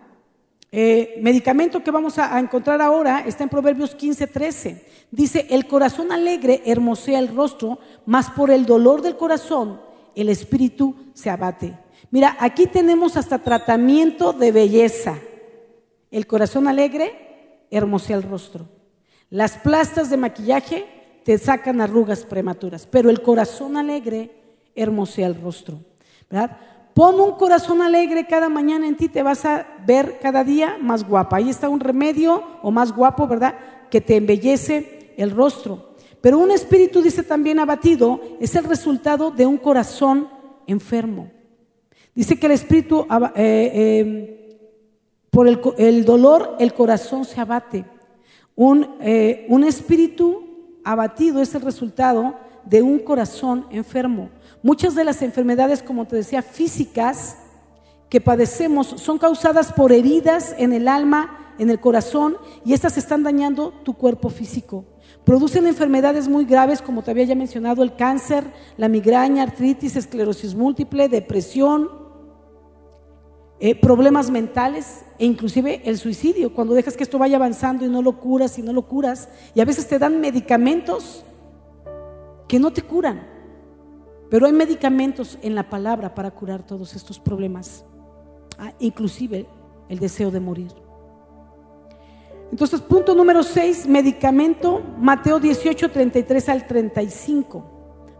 [0.71, 4.85] eh, medicamento que vamos a, a, encontrar ahora está en Proverbios 15, 13.
[5.11, 9.79] Dice, el corazón alegre hermosea el rostro, mas por el dolor del corazón
[10.15, 11.77] el espíritu se abate.
[12.11, 15.17] Mira, aquí tenemos hasta tratamiento de belleza.
[16.11, 18.67] El corazón alegre hermosea el rostro.
[19.29, 20.85] Las plastas de maquillaje
[21.23, 24.42] te sacan arrugas prematuras, pero el corazón alegre
[24.75, 25.79] hermosea el rostro.
[26.29, 26.57] ¿verdad?
[26.93, 31.07] Pon un corazón alegre cada mañana en ti, te vas a ver cada día más
[31.07, 31.37] guapa.
[31.37, 33.55] Ahí está un remedio o más guapo, ¿verdad?
[33.89, 35.93] Que te embellece el rostro.
[36.21, 40.29] Pero un espíritu, dice también abatido, es el resultado de un corazón
[40.67, 41.31] enfermo.
[42.13, 44.27] Dice que el espíritu, eh, em,
[45.31, 47.85] por el, dolor, el corazón se abate.
[49.01, 54.29] Eh, un espíritu abatido es el resultado de un corazón enfermo.
[54.63, 57.35] Muchas de las enfermedades, como te decía, físicas
[58.09, 63.23] que padecemos son causadas por heridas en el alma, en el corazón, y estas están
[63.23, 64.85] dañando tu cuerpo físico.
[65.25, 68.45] Producen enfermedades muy graves, como te había ya mencionado, el cáncer,
[68.77, 71.89] la migraña, artritis, esclerosis múltiple, depresión,
[73.59, 78.01] eh, problemas mentales e inclusive el suicidio, cuando dejas que esto vaya avanzando y no
[78.01, 81.25] lo curas y no lo curas, y a veces te dan medicamentos
[82.47, 83.32] que no te curan.
[84.33, 87.85] Pero hay medicamentos en la palabra para curar todos estos problemas,
[88.57, 89.45] ah, inclusive
[89.89, 90.71] el deseo de morir.
[92.49, 97.63] Entonces, punto número 6, medicamento, Mateo 18, 33 al 35.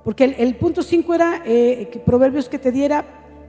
[0.04, 3.04] Porque el, punto 5 era eh, que proverbios que te diera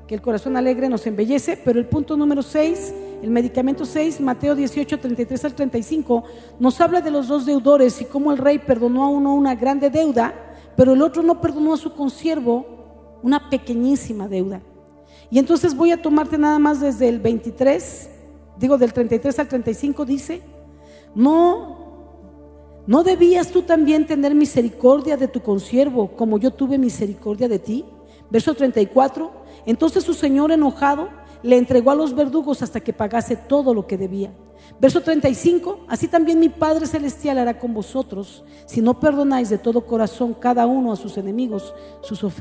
[0.08, 4.54] que el corazón alegre nos embellece, pero el punto número 6, el medicamento 6, Mateo
[4.54, 6.24] 18, 33 al 35,
[6.58, 9.90] nos habla de los dos deudores y cómo el rey perdonó a uno una grande
[9.90, 10.43] deuda
[10.76, 14.60] pero el otro no perdonó a su consiervo una pequeñísima deuda.
[15.30, 18.10] Y entonces voy a tomarte nada más desde el 23,
[18.58, 20.42] digo del 33 al 35, dice,
[21.14, 27.58] no, ¿no debías tú también tener misericordia de tu consiervo como yo tuve misericordia de
[27.58, 27.84] ti?
[28.30, 29.30] Verso 34,
[29.66, 31.08] entonces su señor enojado
[31.42, 34.32] le entregó a los verdugos hasta que pagase todo lo que debía.
[34.80, 39.86] Verso 35, así también mi Padre Celestial hará con vosotros, si no perdonáis de todo
[39.86, 41.72] corazón cada uno a sus enemigos,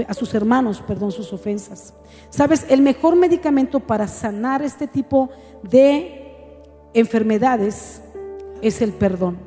[0.08, 1.93] a sus hermanos, perdón, sus ofensas.
[2.30, 5.30] Sabes, el mejor medicamento para sanar este tipo
[5.62, 8.02] de enfermedades
[8.62, 9.38] es el perdón.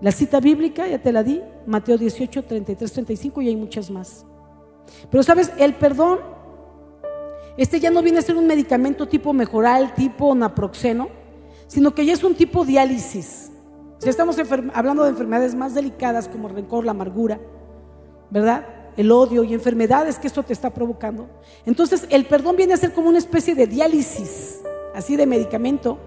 [0.00, 4.24] La cita bíblica, ya te la di, Mateo 18, 33, 35 y hay muchas más.
[5.10, 6.20] Pero sabes, el perdón
[7.56, 11.08] este ya no viene a ser un medicamento tipo mejoral, tipo naproxeno,
[11.66, 13.50] sino que ya es un tipo diálisis.
[13.98, 14.36] Si estamos
[14.72, 17.38] hablando de enfermedades más delicadas como el rencor, la amargura,
[18.30, 18.66] ¿verdad?
[18.96, 21.28] El odio y enfermedades que esto te está provocando.
[21.66, 24.60] Entonces, el perdón viene a ser como una especie de diálisis,
[24.94, 25.98] así de medicamento,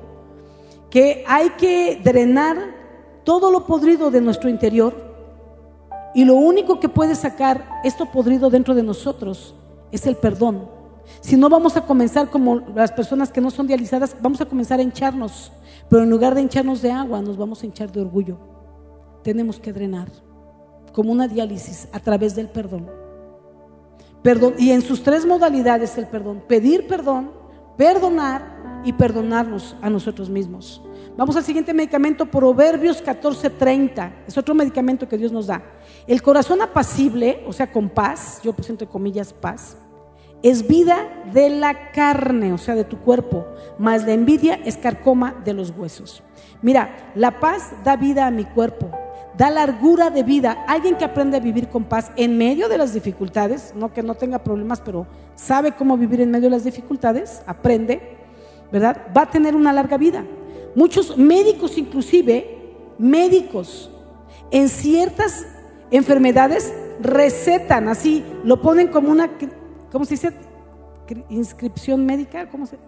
[0.89, 2.57] que hay que drenar
[3.23, 5.13] todo lo podrido de nuestro interior
[6.13, 9.55] y lo único que puede sacar esto podrido dentro de nosotros
[9.91, 10.72] es el perdón.
[11.21, 14.79] Si no vamos a comenzar como las personas que no son dializadas, vamos a comenzar
[14.79, 15.51] a hincharnos.
[15.89, 18.37] Pero en lugar de hincharnos de agua, nos vamos a hinchar de orgullo.
[19.23, 20.09] Tenemos que drenar
[20.93, 22.89] como una diálisis a través del perdón.
[24.21, 27.31] Perdón y en sus tres modalidades el perdón, pedir perdón,
[27.77, 30.81] perdonar y perdonarnos a nosotros mismos.
[31.17, 34.23] Vamos al siguiente medicamento, Proverbios 14:30.
[34.27, 35.61] Es otro medicamento que Dios nos da.
[36.07, 39.77] El corazón apacible, o sea, con paz, yo puse entre comillas paz,
[40.43, 43.47] es vida de la carne, o sea, de tu cuerpo,
[43.79, 46.21] más la envidia es carcoma de los huesos.
[46.61, 48.91] Mira, la paz da vida a mi cuerpo,
[49.37, 50.65] da largura de vida.
[50.67, 54.15] Alguien que aprende a vivir con paz en medio de las dificultades, no que no
[54.15, 58.17] tenga problemas, pero sabe cómo vivir en medio de las dificultades, aprende,
[58.69, 58.97] ¿verdad?
[59.15, 60.25] Va a tener una larga vida.
[60.75, 63.89] Muchos médicos inclusive, médicos,
[64.51, 65.45] en ciertas
[65.89, 69.37] enfermedades recetan, así, lo ponen como una
[69.93, 70.33] ¿cómo se dice?
[71.29, 72.79] Inscripción médica, ¿cómo se?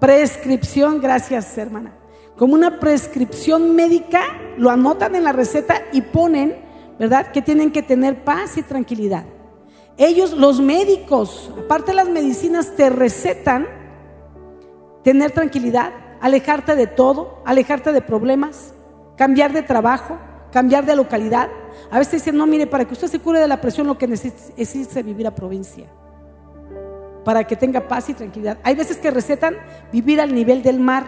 [0.00, 1.94] Prescripción, gracias hermana.
[2.36, 4.22] Como una prescripción médica,
[4.56, 6.56] lo anotan en la receta y ponen,
[6.98, 7.30] ¿verdad?
[7.30, 9.24] Que tienen que tener paz y tranquilidad.
[9.96, 13.66] Ellos, los médicos, aparte de las medicinas, te recetan
[15.04, 18.74] tener tranquilidad, alejarte de todo, alejarte de problemas,
[19.16, 20.18] cambiar de trabajo,
[20.52, 21.48] cambiar de localidad.
[21.90, 24.08] A veces dicen, no, mire, para que usted se cure de la presión, lo que
[24.08, 25.86] necesita es irse a vivir a provincia
[27.28, 28.56] para que tenga paz y tranquilidad.
[28.62, 29.54] Hay veces que recetan
[29.92, 31.04] vivir al nivel del mar,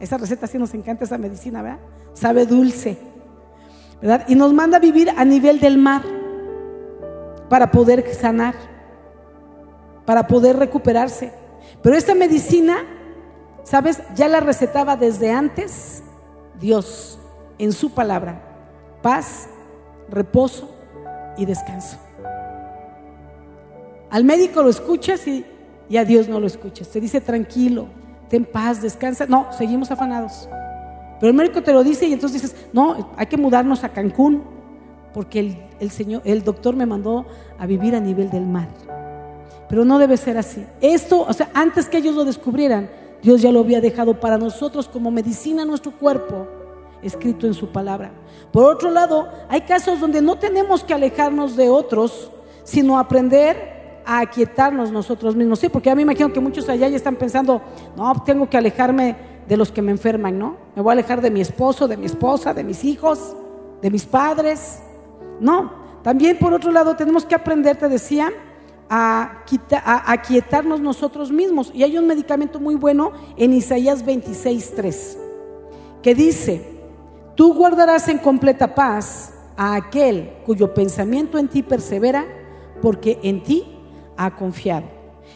[0.00, 1.78] Esa receta sí nos encanta, esa medicina, ¿verdad?
[2.12, 2.98] Sabe dulce,
[4.02, 4.24] ¿verdad?
[4.26, 6.02] Y nos manda a vivir a nivel del mar
[7.48, 8.56] para poder sanar,
[10.04, 11.32] para poder recuperarse.
[11.84, 12.78] Pero esta medicina,
[13.62, 14.02] ¿sabes?
[14.16, 16.02] Ya la recetaba desde antes
[16.58, 17.20] Dios
[17.58, 18.42] en su palabra.
[19.02, 19.48] Paz,
[20.10, 20.68] reposo
[21.36, 22.07] y descanso.
[24.10, 25.44] Al médico lo escuchas y,
[25.96, 26.88] a Dios no lo escuchas.
[26.88, 27.86] Te dice tranquilo,
[28.28, 29.26] ten paz, descansa.
[29.26, 30.48] No, seguimos afanados.
[31.20, 34.42] Pero el médico te lo dice y entonces dices, no, hay que mudarnos a Cancún
[35.12, 37.26] porque el, el, Señor, el doctor me mandó
[37.58, 38.68] a vivir a nivel del mar.
[39.68, 40.64] Pero no debe ser así.
[40.80, 42.88] Esto, o sea, antes que ellos lo descubrieran,
[43.22, 46.46] Dios ya lo había dejado para nosotros como medicina a nuestro cuerpo,
[47.02, 48.12] escrito en su palabra.
[48.52, 52.30] Por otro lado, hay casos donde no tenemos que alejarnos de otros,
[52.64, 53.77] sino aprender
[54.08, 55.58] a aquietarnos nosotros mismos.
[55.58, 57.60] Sí, porque ya me imagino que muchos allá ya están pensando,
[57.94, 59.14] no, tengo que alejarme
[59.46, 60.56] de los que me enferman, ¿no?
[60.74, 63.36] Me voy a alejar de mi esposo, de mi esposa, de mis hijos,
[63.82, 64.80] de mis padres.
[65.40, 68.30] No, también por otro lado tenemos que aprender, te decía,
[68.88, 69.42] a,
[69.84, 71.70] a aquietarnos nosotros mismos.
[71.74, 75.18] Y hay un medicamento muy bueno en Isaías 26.3,
[76.02, 76.80] que dice,
[77.34, 82.24] tú guardarás en completa paz a aquel cuyo pensamiento en ti persevera,
[82.80, 83.74] porque en ti
[84.18, 84.84] ha confiado.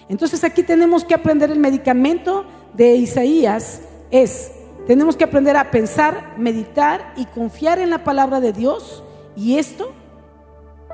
[0.09, 4.53] Entonces aquí tenemos que aprender el medicamento de Isaías es,
[4.87, 9.03] tenemos que aprender a pensar, meditar y confiar en la palabra de Dios
[9.37, 9.93] y esto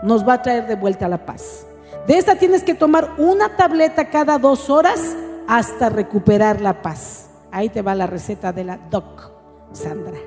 [0.03, 1.66] nos va a traer de vuelta la paz.
[2.07, 5.16] De esta tienes que tomar una tableta cada dos horas
[5.48, 7.31] hasta recuperar la paz.
[7.51, 9.33] Ahí te va la receta de la doc,
[9.72, 10.18] Sandra.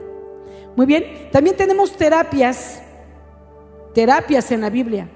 [0.76, 2.82] Muy bien, también tenemos terapias,
[3.94, 5.08] terapias en la Biblia.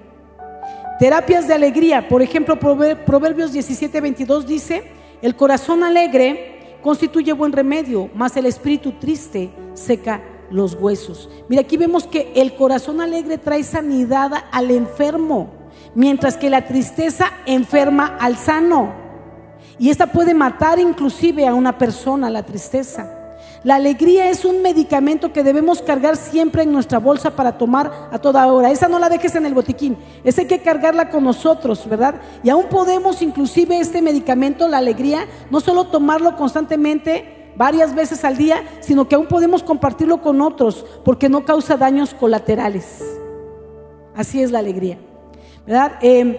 [0.99, 4.83] Terapias de alegría, por ejemplo, Proverbios 17, 22 dice,
[5.21, 11.29] el corazón alegre constituye buen remedio, mas el espíritu triste seca los huesos.
[11.49, 15.49] Mira, aquí vemos que el corazón alegre trae sanidad al enfermo,
[15.95, 18.93] mientras que la tristeza enferma al sano.
[19.77, 23.14] Y esta puede matar inclusive a una persona, la tristeza.
[23.65, 28.19] La alegría es un medicamento que debemos cargar siempre en nuestra bolsa para tomar a
[28.19, 28.69] toda hora.
[28.69, 32.21] Esa no la dejes en el botiquín, esa hay que cargarla con nosotros, ¿verdad?
[32.43, 38.37] Y aún podemos inclusive este medicamento, la alegría, no solo tomarlo constantemente varias veces al
[38.37, 43.03] día, sino que aún podemos compartirlo con otros porque no causa daños colaterales.
[44.15, 44.99] Así es la alegría,
[45.65, 45.93] ¿verdad?
[46.01, 46.37] Em,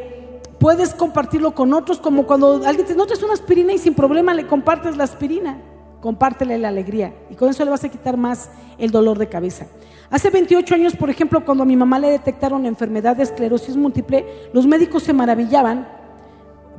[0.61, 4.47] puedes compartirlo con otros como cuando alguien te notas una aspirina y sin problema le
[4.47, 5.61] compartes la aspirina
[6.07, 9.67] compártele la alegría y con eso le vas a quitar más el dolor de cabeza.
[10.09, 14.25] Hace 28 años, por ejemplo, cuando a mi mamá le detectaron enfermedad de esclerosis múltiple,
[14.53, 15.89] los médicos se maravillaban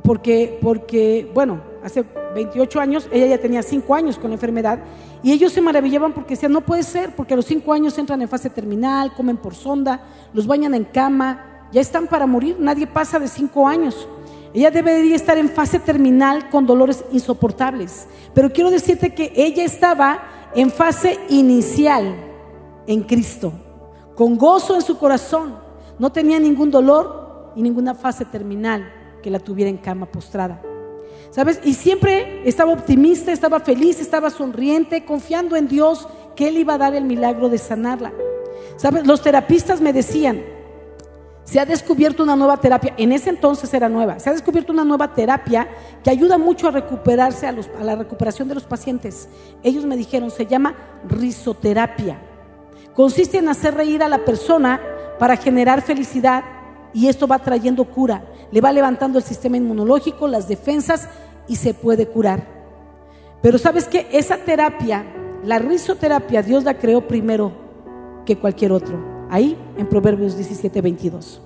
[0.02, 4.78] porque, porque, bueno, hace 28 años, ella ya tenía 5 años con la enfermedad,
[5.22, 8.22] y ellos se maravillaban porque decían, no puede ser, porque a los 5 años entran
[8.22, 10.00] en fase terminal, comen por sonda,
[10.32, 14.08] los bañan en cama, ya están para morir, nadie pasa de 5 años.
[14.54, 18.06] Ella debería estar en fase terminal con dolores insoportables.
[18.34, 20.22] Pero quiero decirte que ella estaba
[20.54, 22.16] en fase inicial
[22.86, 23.52] en Cristo,
[24.14, 25.56] con gozo en su corazón.
[25.98, 28.90] No tenía ningún dolor y ninguna fase terminal
[29.22, 30.62] que la tuviera en cama postrada.
[31.30, 31.60] ¿Sabes?
[31.62, 36.78] Y siempre estaba optimista, estaba feliz, estaba sonriente, confiando en Dios que Él iba a
[36.78, 38.12] dar el milagro de sanarla.
[38.76, 39.06] ¿Sabes?
[39.06, 40.42] Los terapistas me decían,
[41.48, 44.84] se ha descubierto una nueva terapia, en ese entonces era nueva, se ha descubierto una
[44.84, 45.66] nueva terapia
[46.04, 49.30] que ayuda mucho a recuperarse, a, la recuperación de los pacientes.
[49.62, 50.74] Ellos me dijeron, se llama
[51.08, 52.20] risoterapia.
[52.92, 54.78] Consiste en hacer reír a la persona
[55.18, 56.44] para generar felicidad
[56.92, 61.08] y esto va trayendo cura, le va levantando el sistema inmunológico, las defensas
[61.48, 62.46] y se puede curar.
[63.40, 65.02] Pero sabes que esa terapia,
[65.44, 67.52] la risoterapia, Dios la creó primero
[68.26, 71.40] que cualquier otro ahí en Proverbios 17, 22.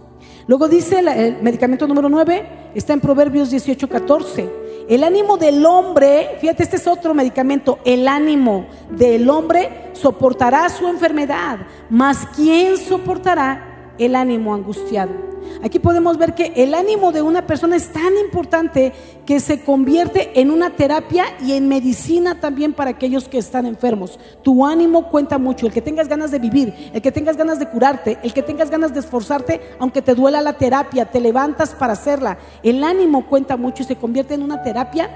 [0.46, 4.50] Luego dice el medicamento número 9, está en Proverbios 18, 14.
[4.88, 10.88] El ánimo del hombre, fíjate, este es otro medicamento, el ánimo del hombre soportará su
[10.88, 15.32] enfermedad, mas ¿quién soportará el ánimo angustiado?
[15.62, 18.92] Aquí podemos ver que el ánimo de una persona es tan importante
[19.26, 24.18] que se convierte en una terapia y en medicina también para aquellos que están enfermos.
[24.42, 27.68] Tu ánimo cuenta mucho, el que tengas ganas de vivir, el que tengas ganas de
[27.68, 31.92] curarte, el que tengas ganas de esforzarte, aunque te duela la terapia, te levantas para
[31.92, 32.38] hacerla.
[32.62, 35.10] El ánimo cuenta mucho y se convierte en una terapia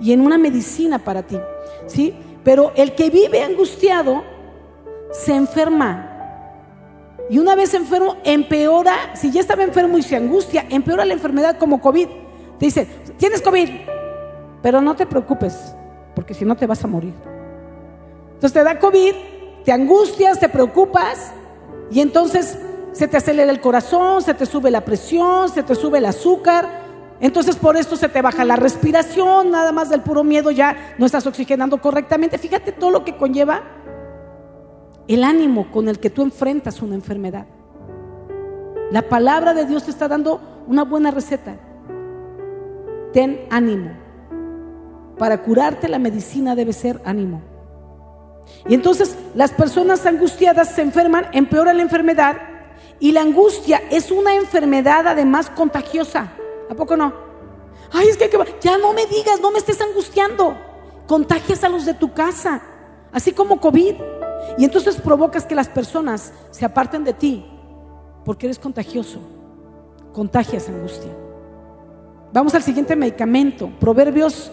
[0.00, 1.38] y en una medicina para ti.
[1.86, 2.14] ¿Sí?
[2.42, 4.22] Pero el que vive angustiado
[5.12, 6.19] se enferma
[7.30, 11.58] y una vez enfermo, empeora, si ya estaba enfermo y se angustia, empeora la enfermedad
[11.58, 12.08] como COVID.
[12.58, 13.70] Te dice, tienes COVID,
[14.60, 15.56] pero no te preocupes,
[16.16, 17.14] porque si no te vas a morir.
[18.34, 19.14] Entonces te da COVID,
[19.64, 21.30] te angustias, te preocupas
[21.92, 22.58] y entonces
[22.90, 26.80] se te acelera el corazón, se te sube la presión, se te sube el azúcar.
[27.20, 31.06] Entonces por esto se te baja la respiración, nada más del puro miedo ya no
[31.06, 32.38] estás oxigenando correctamente.
[32.38, 33.62] Fíjate todo lo que conlleva
[35.14, 37.46] el ánimo con el que tú enfrentas una enfermedad.
[38.92, 41.56] La palabra de Dios te está dando una buena receta.
[43.12, 43.90] Ten ánimo.
[45.18, 47.42] Para curarte la medicina debe ser ánimo.
[48.68, 52.36] Y entonces las personas angustiadas se enferman, empeora la enfermedad
[53.00, 56.32] y la angustia es una enfermedad además contagiosa.
[56.70, 57.12] ¿A poco no?
[57.92, 58.30] Ay, es que,
[58.60, 60.56] ya no me digas, no me estés angustiando.
[61.08, 62.62] Contagias a los de tu casa,
[63.12, 63.96] así como COVID.
[64.58, 67.44] Y entonces provocas que las personas se aparten de ti
[68.24, 69.20] porque eres contagioso.
[70.12, 71.10] Contagias angustia.
[72.32, 74.52] Vamos al siguiente medicamento, Proverbios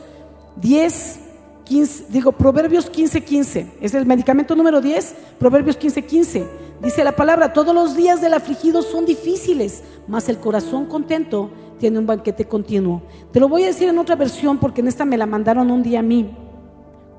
[0.56, 1.20] 10,
[1.64, 3.74] 15, digo Proverbios 15, 15.
[3.82, 6.48] Es el medicamento número 10, Proverbios 15, 15.
[6.82, 12.00] Dice la palabra, todos los días del afligido son difíciles, mas el corazón contento tiene
[12.00, 13.02] un banquete continuo.
[13.32, 15.84] Te lo voy a decir en otra versión porque en esta me la mandaron un
[15.84, 16.36] día a mí,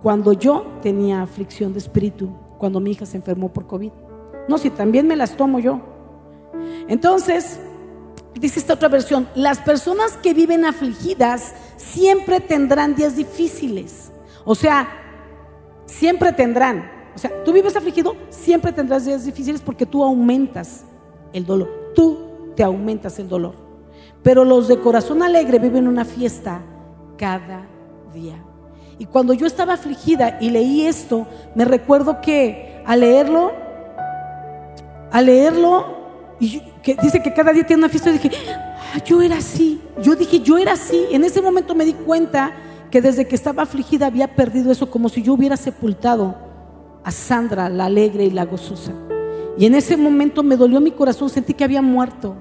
[0.02, 3.92] cuando yo tenía aflicción de espíritu, cuando mi hija se enfermó por COVID.
[4.48, 5.80] No, si también me las tomo yo.
[6.88, 7.60] Entonces,
[8.34, 14.10] dice esta otra versión, las personas que viven afligidas siempre tendrán días difíciles.
[14.44, 14.88] O sea,
[15.86, 16.90] siempre tendrán.
[17.14, 20.84] O sea, tú vives afligido, siempre tendrás días difíciles porque tú aumentas
[21.32, 21.92] el dolor.
[21.94, 22.18] Tú
[22.54, 23.54] te aumentas el dolor.
[24.22, 26.60] Pero los de corazón alegre viven una fiesta
[27.16, 27.66] cada
[28.12, 28.42] día.
[28.98, 33.52] Y cuando yo estaba afligida y leí esto, me recuerdo que al leerlo,
[35.12, 35.98] al leerlo,
[36.40, 38.30] y que dice que cada día tiene una fiesta, dije,
[38.94, 39.80] ah, yo era así.
[40.02, 41.06] Yo dije, yo era así.
[41.10, 42.52] En ese momento me di cuenta
[42.90, 46.36] que desde que estaba afligida había perdido eso, como si yo hubiera sepultado
[47.04, 48.92] a Sandra, la alegre y la gozosa.
[49.58, 52.36] Y en ese momento me dolió mi corazón, sentí que había muerto.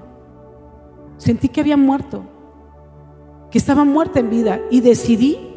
[1.16, 2.22] Sentí que había muerto,
[3.50, 5.47] que estaba muerta en vida y decidí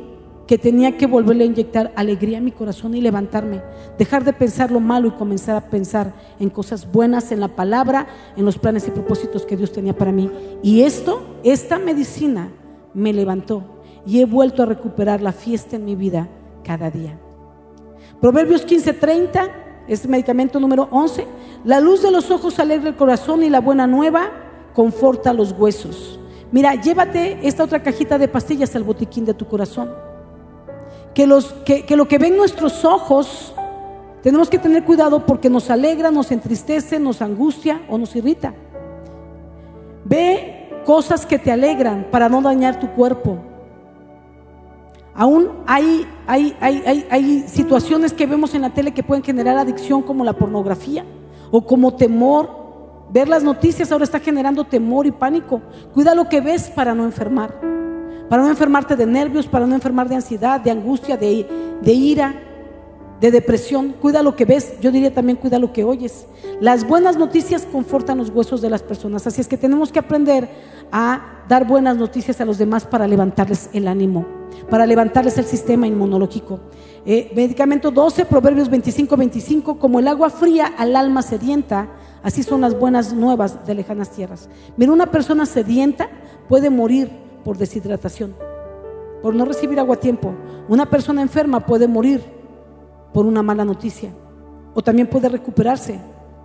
[0.52, 3.62] que tenía que volverle a inyectar alegría a mi corazón y levantarme,
[3.98, 8.08] dejar de pensar lo malo y comenzar a pensar en cosas buenas, en la palabra,
[8.36, 10.30] en los planes y propósitos que Dios tenía para mí.
[10.62, 12.50] Y esto, esta medicina
[12.94, 13.64] me levantó
[14.06, 16.28] y he vuelto a recuperar la fiesta en mi vida
[16.66, 17.18] cada día.
[18.20, 19.50] Proverbios 15:30,
[19.88, 21.28] este medicamento número 11,
[21.64, 24.30] la luz de los ojos alegra el corazón y la buena nueva
[24.74, 26.20] conforta los huesos.
[26.52, 30.11] Mira, llévate esta otra cajita de pastillas al botiquín de tu corazón
[31.14, 33.54] que, los, que, lo que ven nuestros ojos,
[34.24, 38.54] tenemos que tener cuidado porque nos alegra, nos entristece, nos angustia o nos irrita.
[40.06, 43.38] Ve cosas que te alegran para no dañar tu cuerpo.
[45.14, 50.02] Aún hay, hay, hay, hay, situaciones que vemos en la tele que pueden generar adicción
[50.02, 51.04] como la pornografía
[51.52, 52.62] o como temor.
[53.10, 55.62] Ver las noticias ahora está generando temor y pánico.
[55.94, 57.81] Cuida lo que ves para no enfermar
[58.32, 61.46] para no enfermarte de nervios, para no enfermar de ansiedad, de angustia, de,
[61.84, 62.34] ira,
[63.20, 63.94] de depresión.
[64.02, 66.28] Cuida lo que ves, yo diría también cuida lo que oyes.
[66.62, 70.48] Las buenas noticias confortan los huesos de las personas, así es que tenemos que aprender
[70.94, 74.26] a dar buenas noticias a los demás para levantarles el ánimo,
[74.70, 76.62] para levantarles el sistema inmunológico.
[77.06, 81.90] Eh, medicamento 12, Proverbios 25, 25, como el agua fría al alma sedienta,
[82.24, 84.48] así son las buenas nuevas de lejanas tierras.
[84.78, 86.08] Mira, una persona sedienta
[86.48, 88.36] puede morir por deshidratación,
[89.22, 90.34] por no recibir agua a tiempo.
[90.68, 92.24] Una persona enferma puede morir
[93.14, 94.12] por una mala noticia
[94.74, 96.00] o también puede recuperarse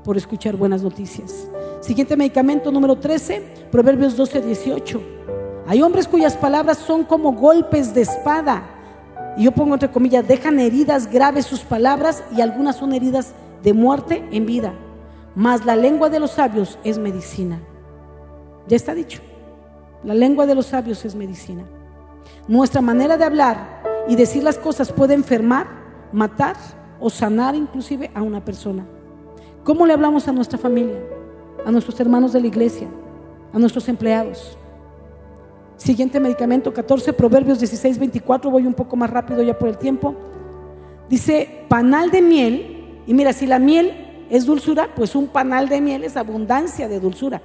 [0.04, 1.48] por escuchar buenas noticias.
[1.80, 5.00] Siguiente medicamento número 13, Proverbios 12, 18.
[5.66, 8.62] Hay hombres cuyas palabras son como golpes de espada.
[9.36, 13.72] Y yo pongo entre comillas, dejan heridas graves sus palabras y algunas son heridas de
[13.72, 14.72] muerte en vida.
[15.34, 17.60] Mas la lengua de los sabios es medicina.
[18.68, 19.20] Ya está dicho.
[20.06, 21.64] La lengua de los sabios es medicina.
[22.46, 25.66] Nuestra manera de hablar y decir las cosas puede enfermar,
[26.12, 26.54] matar
[27.00, 28.86] o sanar inclusive a una persona.
[29.64, 30.94] ¿Cómo le hablamos a nuestra familia,
[31.64, 32.86] a nuestros hermanos de la iglesia,
[33.52, 34.56] a nuestros empleados?
[35.76, 40.14] Siguiente medicamento, 14, Proverbios 16, 24, voy un poco más rápido ya por el tiempo.
[41.08, 45.80] Dice, panal de miel, y mira, si la miel es dulzura, pues un panal de
[45.80, 47.42] miel es abundancia de dulzura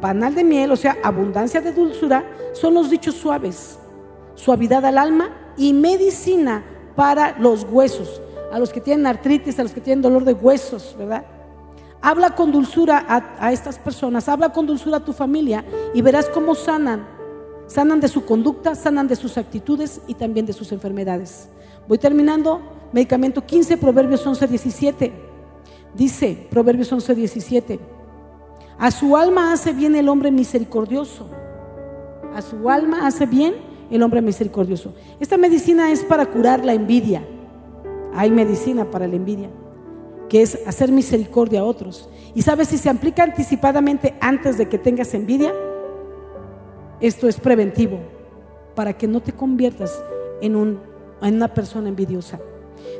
[0.00, 3.78] panal de miel, o sea, abundancia de dulzura, son los dichos suaves,
[4.34, 8.20] suavidad al alma y medicina para los huesos,
[8.52, 11.24] a los que tienen artritis, a los que tienen dolor de huesos, ¿verdad?
[12.00, 13.04] Habla con dulzura
[13.40, 17.06] a, estas personas, habla con dulzura a tu familia y verás cómo sanan.
[17.66, 21.48] Sanan de su conducta, sanan de sus actitudes y también de sus enfermedades.
[21.88, 22.60] Voy terminando.
[22.92, 25.12] medicamento 15, Proverbios 11, 17.
[25.94, 27.97] Dice, Proverbios 11, 17.
[28.78, 31.28] A su alma hace bien el hombre misericordioso.
[32.34, 33.54] A su alma hace bien
[33.90, 34.94] el hombre misericordioso.
[35.18, 37.26] Esta medicina es para curar la envidia.
[38.14, 39.50] Hay medicina para la envidia,
[40.28, 42.08] que es hacer misericordia a otros.
[42.36, 45.52] Y sabes, si se aplica anticipadamente antes de que tengas envidia,
[47.00, 47.98] esto es preventivo
[48.76, 50.00] para que no te conviertas
[50.40, 50.78] en, un,
[51.20, 52.38] en una persona envidiosa.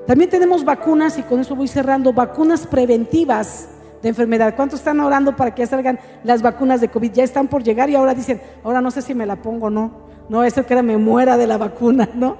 [0.08, 3.68] También tenemos vacunas, y con eso voy cerrando, vacunas preventivas
[4.02, 4.54] de enfermedad.
[4.56, 7.12] ¿Cuántos están orando para que salgan las vacunas de COVID?
[7.12, 9.70] Ya están por llegar y ahora dicen, ahora no sé si me la pongo o
[9.70, 10.08] no.
[10.28, 12.36] No, eso que era me muera de la vacuna, ¿no?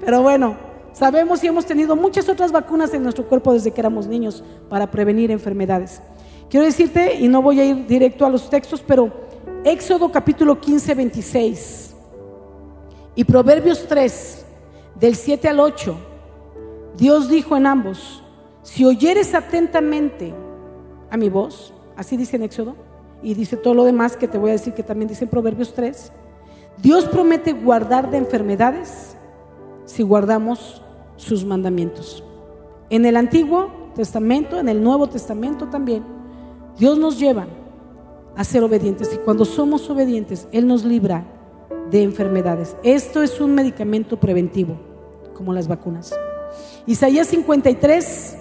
[0.00, 0.56] Pero bueno,
[0.92, 4.90] sabemos y hemos tenido muchas otras vacunas en nuestro cuerpo desde que éramos niños para
[4.90, 6.00] prevenir enfermedades.
[6.48, 9.12] Quiero decirte, y no voy a ir directo a los textos, pero
[9.64, 11.94] Éxodo capítulo 15, 26
[13.16, 14.46] y Proverbios 3,
[14.98, 15.96] del 7 al 8,
[16.96, 18.22] Dios dijo en ambos,
[18.62, 20.32] si oyeres atentamente
[21.10, 22.76] a mi voz, así dice en Éxodo,
[23.22, 25.74] y dice todo lo demás que te voy a decir que también dice en Proverbios
[25.74, 26.12] 3,
[26.80, 29.16] Dios promete guardar de enfermedades
[29.84, 30.82] si guardamos
[31.16, 32.22] sus mandamientos.
[32.90, 36.04] En el Antiguo Testamento, en el Nuevo Testamento también,
[36.78, 37.46] Dios nos lleva
[38.36, 41.24] a ser obedientes y cuando somos obedientes, Él nos libra
[41.90, 42.76] de enfermedades.
[42.84, 44.76] Esto es un medicamento preventivo,
[45.34, 46.14] como las vacunas.
[46.86, 48.38] Isaías 53,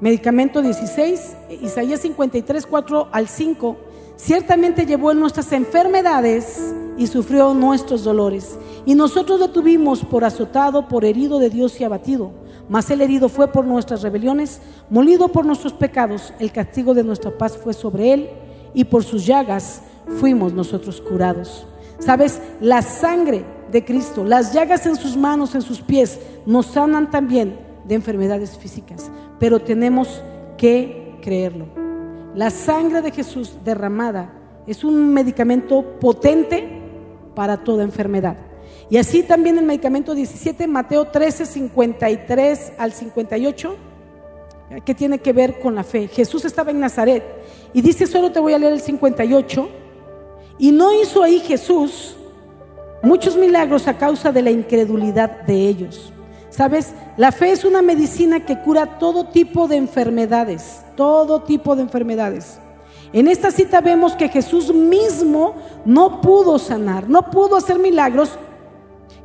[0.00, 3.76] medicamento 16, Isaías 53, 4 al 5,
[4.16, 8.58] ciertamente llevó en nuestras enfermedades y sufrió nuestros dolores.
[8.86, 12.32] Y nosotros lo tuvimos por azotado, por herido de Dios y abatido.
[12.68, 16.32] Mas el herido fue por nuestras rebeliones, molido por nuestros pecados.
[16.38, 18.30] El castigo de nuestra paz fue sobre él
[18.74, 19.82] y por sus llagas
[20.18, 21.66] fuimos nosotros curados.
[21.98, 27.10] Sabes, la sangre de Cristo, las llagas en sus manos, en sus pies, nos sanan
[27.10, 29.10] también de enfermedades físicas,
[29.40, 30.22] pero tenemos
[30.56, 31.66] que creerlo.
[32.36, 34.32] La sangre de Jesús derramada
[34.68, 36.68] es un medicamento potente
[37.34, 38.36] para toda enfermedad.
[38.88, 43.76] Y así también el medicamento 17, Mateo 13, 53 al 58
[44.84, 46.06] que tiene que ver con la fe.
[46.06, 47.24] Jesús estaba en Nazaret
[47.72, 49.68] y dice, solo te voy a leer el 58,
[50.58, 52.16] y no hizo ahí Jesús
[53.02, 56.12] muchos milagros a causa de la incredulidad de ellos.
[56.60, 56.92] ¿Sabes?
[57.16, 62.58] La fe es una medicina que cura todo tipo de enfermedades, todo tipo de enfermedades.
[63.14, 65.54] En esta cita vemos que Jesús mismo
[65.86, 68.32] no pudo sanar, no pudo hacer milagros.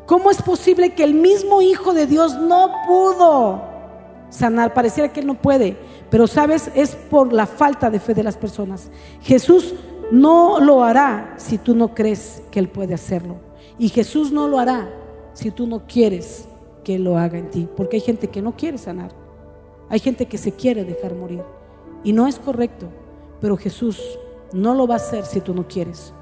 [0.06, 3.62] ¿Cómo es posible que el mismo Hijo de Dios no pudo?
[4.30, 4.74] sanar.
[4.74, 5.78] Pareciera que Él no puede,
[6.10, 8.90] pero sabes, es por la falta de fe de las personas.
[9.22, 9.74] Jesús
[10.10, 13.36] no lo hará si tú no crees que Él puede hacerlo.
[13.78, 14.90] Y Jesús no lo hará
[15.34, 16.48] si tú no quieres
[16.86, 17.68] que lo haga en ti.
[17.76, 19.12] Porque hay gente que no quiere sanar.
[19.90, 21.44] Hay gente que se quiere dejar morir.
[22.06, 22.88] Y no es correcto.
[23.42, 24.02] Pero Jesús
[24.54, 26.14] no lo va a hacer si tú no quieres.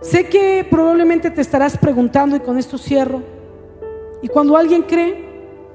[0.00, 3.20] Sé que probablemente te estarás preguntando y con esto cierro.
[4.22, 5.28] Y cuando alguien cree,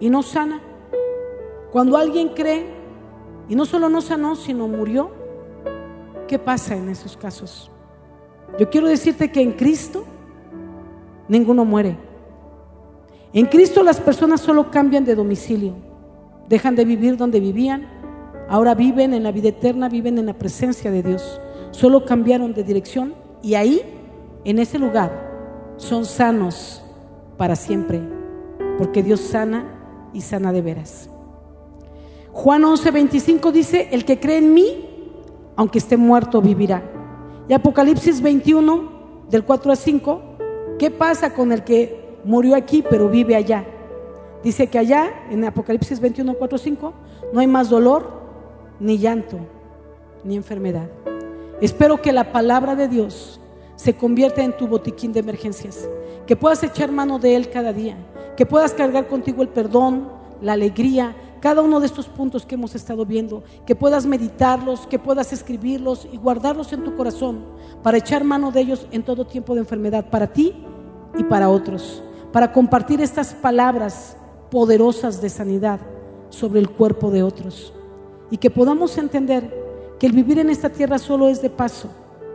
[0.04, 0.60] y no sana.
[1.72, 2.66] Cuando alguien cree
[3.48, 5.12] y no solo no sanó, sino murió,
[6.28, 7.72] ¿qué pasa en esos casos?
[8.60, 10.04] Yo quiero decirte que en Cristo
[11.30, 11.96] ninguno muere.
[13.34, 15.74] En Cristo las personas solo cambian de domicilio,
[16.48, 17.88] dejan de vivir donde vivían,
[18.48, 21.42] ahora viven en la vida eterna, viven en la presencia de Dios.
[21.72, 23.82] Solo cambiaron de dirección y ahí,
[24.46, 26.84] en ese lugar, son sanos
[27.36, 28.02] para siempre,
[28.78, 29.66] porque Dios sana
[30.14, 31.10] y sana de veras.
[32.34, 34.86] Juan 11:25 dice, el que cree en mí,
[35.56, 36.84] aunque esté muerto, vivirá.
[37.50, 40.22] Y Apocalipsis 21, del 4 a 5,
[40.78, 43.66] ¿qué pasa con el que murió aquí pero vive allá?
[44.44, 46.94] Dice que allá, en Apocalipsis 21, 4 a 5,
[47.32, 48.22] no hay más dolor,
[48.80, 49.38] ni llanto,
[50.24, 50.90] ni enfermedad.
[51.62, 53.40] Espero que la palabra de Dios
[53.76, 55.88] se convierta en tu botiquín de emergencias,
[56.28, 57.96] que puedas echar mano de él cada día
[58.36, 60.10] que puedas cargar contigo el perdón,
[60.42, 65.00] la alegría, cada uno de estos puntos que hemos estado viendo, que puedas meditarlos, que
[65.00, 67.46] puedas escribirlos y guardarlos en tu corazón
[67.82, 70.54] para echar mano de ellos en todo tiempo de enfermedad, para ti
[71.18, 72.02] y para otros,
[72.34, 74.18] para compartir estas palabras
[74.50, 75.80] poderosas de sanidad
[76.30, 77.74] sobre el cuerpo de otros
[78.32, 79.64] y que podamos entender
[80.00, 81.90] que el vivir en esta tierra solo es de paso.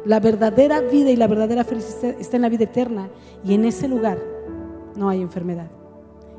[0.05, 3.09] La verdadera vida y la verdadera felicidad está en la vida eterna
[3.45, 4.19] y en ese lugar
[4.95, 5.67] no hay enfermedad.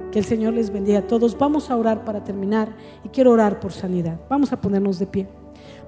[0.10, 1.38] Que el Señor les bendiga a todos.
[1.38, 2.70] Vamos a orar para terminar
[3.03, 4.18] y quiero orar por sanidad.
[4.30, 5.28] Vamos a ponernos de pie.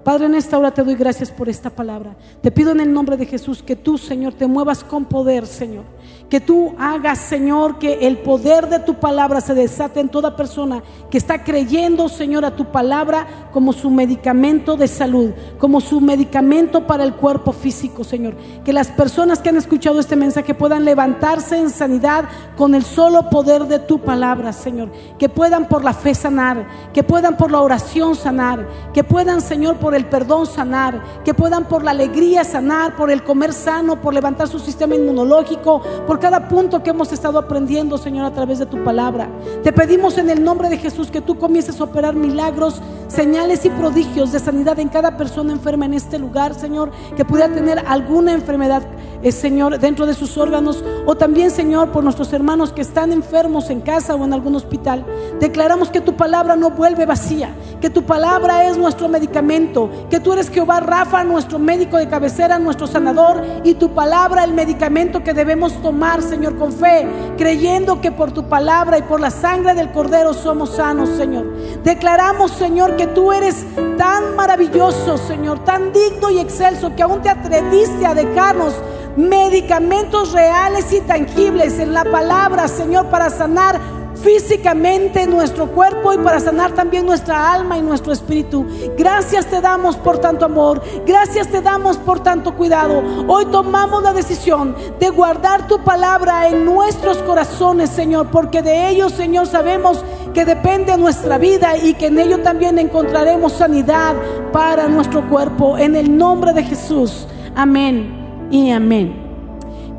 [0.03, 2.17] Padre, en esta hora te doy gracias por esta palabra.
[2.41, 5.85] Te pido en el nombre de Jesús que tú, Señor, te muevas con poder, Señor
[6.31, 10.81] que tú hagas, Señor, que el poder de tu palabra se desate en toda persona
[11.09, 16.87] que está creyendo, Señor, a tu palabra como su medicamento de salud, como su medicamento
[16.87, 18.35] para el cuerpo físico, Señor.
[18.63, 22.23] Que las personas que han escuchado este mensaje puedan levantarse en sanidad
[22.55, 24.89] con el solo poder de tu palabra, Señor.
[25.19, 29.79] Que puedan por la fe sanar, que puedan por la oración sanar, que puedan, Señor,
[29.79, 34.13] por el perdón sanar, que puedan por la alegría sanar, por el comer sano, por
[34.13, 38.65] levantar su sistema inmunológico, por cada punto que hemos estado aprendiendo, Señor, a través de
[38.65, 39.27] tu palabra.
[39.63, 43.69] Te pedimos en el nombre de Jesús que tú comiences a operar milagros, señales y
[43.71, 48.33] prodigios de sanidad en cada persona enferma en este lugar, Señor, que pudiera tener alguna
[48.33, 48.83] enfermedad,
[49.29, 53.81] Señor, dentro de sus órganos, o también, Señor, por nuestros hermanos que están enfermos en
[53.81, 55.05] casa o en algún hospital.
[55.39, 60.33] Declaramos que tu palabra no vuelve vacía, que tu palabra es nuestro medicamento, que tú
[60.33, 65.33] eres Jehová Rafa, nuestro médico de cabecera, nuestro sanador, y tu palabra el medicamento que
[65.33, 67.07] debemos tomar Señor, con fe,
[67.37, 71.45] creyendo que por tu palabra y por la sangre del Cordero somos sanos, Señor.
[71.83, 73.65] Declaramos, Señor, que tú eres
[74.01, 78.73] tan maravilloso, Señor, tan digno y excelso, que aún te atreviste a dejarnos
[79.15, 83.79] medicamentos reales y tangibles en la palabra, Señor, para sanar
[84.23, 88.65] físicamente nuestro cuerpo y para sanar también nuestra alma y nuestro espíritu.
[88.97, 93.03] Gracias te damos por tanto amor, gracias te damos por tanto cuidado.
[93.27, 99.09] Hoy tomamos la decisión de guardar tu palabra en nuestros corazones, Señor, porque de ello,
[99.09, 100.03] Señor, sabemos
[100.33, 104.15] que depende nuestra vida y que en ello también encontraremos sanidad
[104.51, 105.77] para nuestro cuerpo.
[105.77, 107.27] En el nombre de Jesús.
[107.55, 109.30] Amén y amén.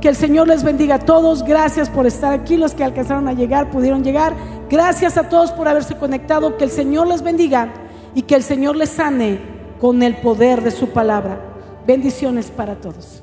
[0.03, 1.45] Que el Señor les bendiga a todos.
[1.45, 2.57] Gracias por estar aquí.
[2.57, 4.35] Los que alcanzaron a llegar pudieron llegar.
[4.69, 6.57] Gracias a todos por haberse conectado.
[6.57, 7.73] Que el Señor les bendiga
[8.13, 9.39] y que el Señor les sane
[9.81, 11.41] con el poder de su palabra.
[11.87, 13.22] Bendiciones para todos.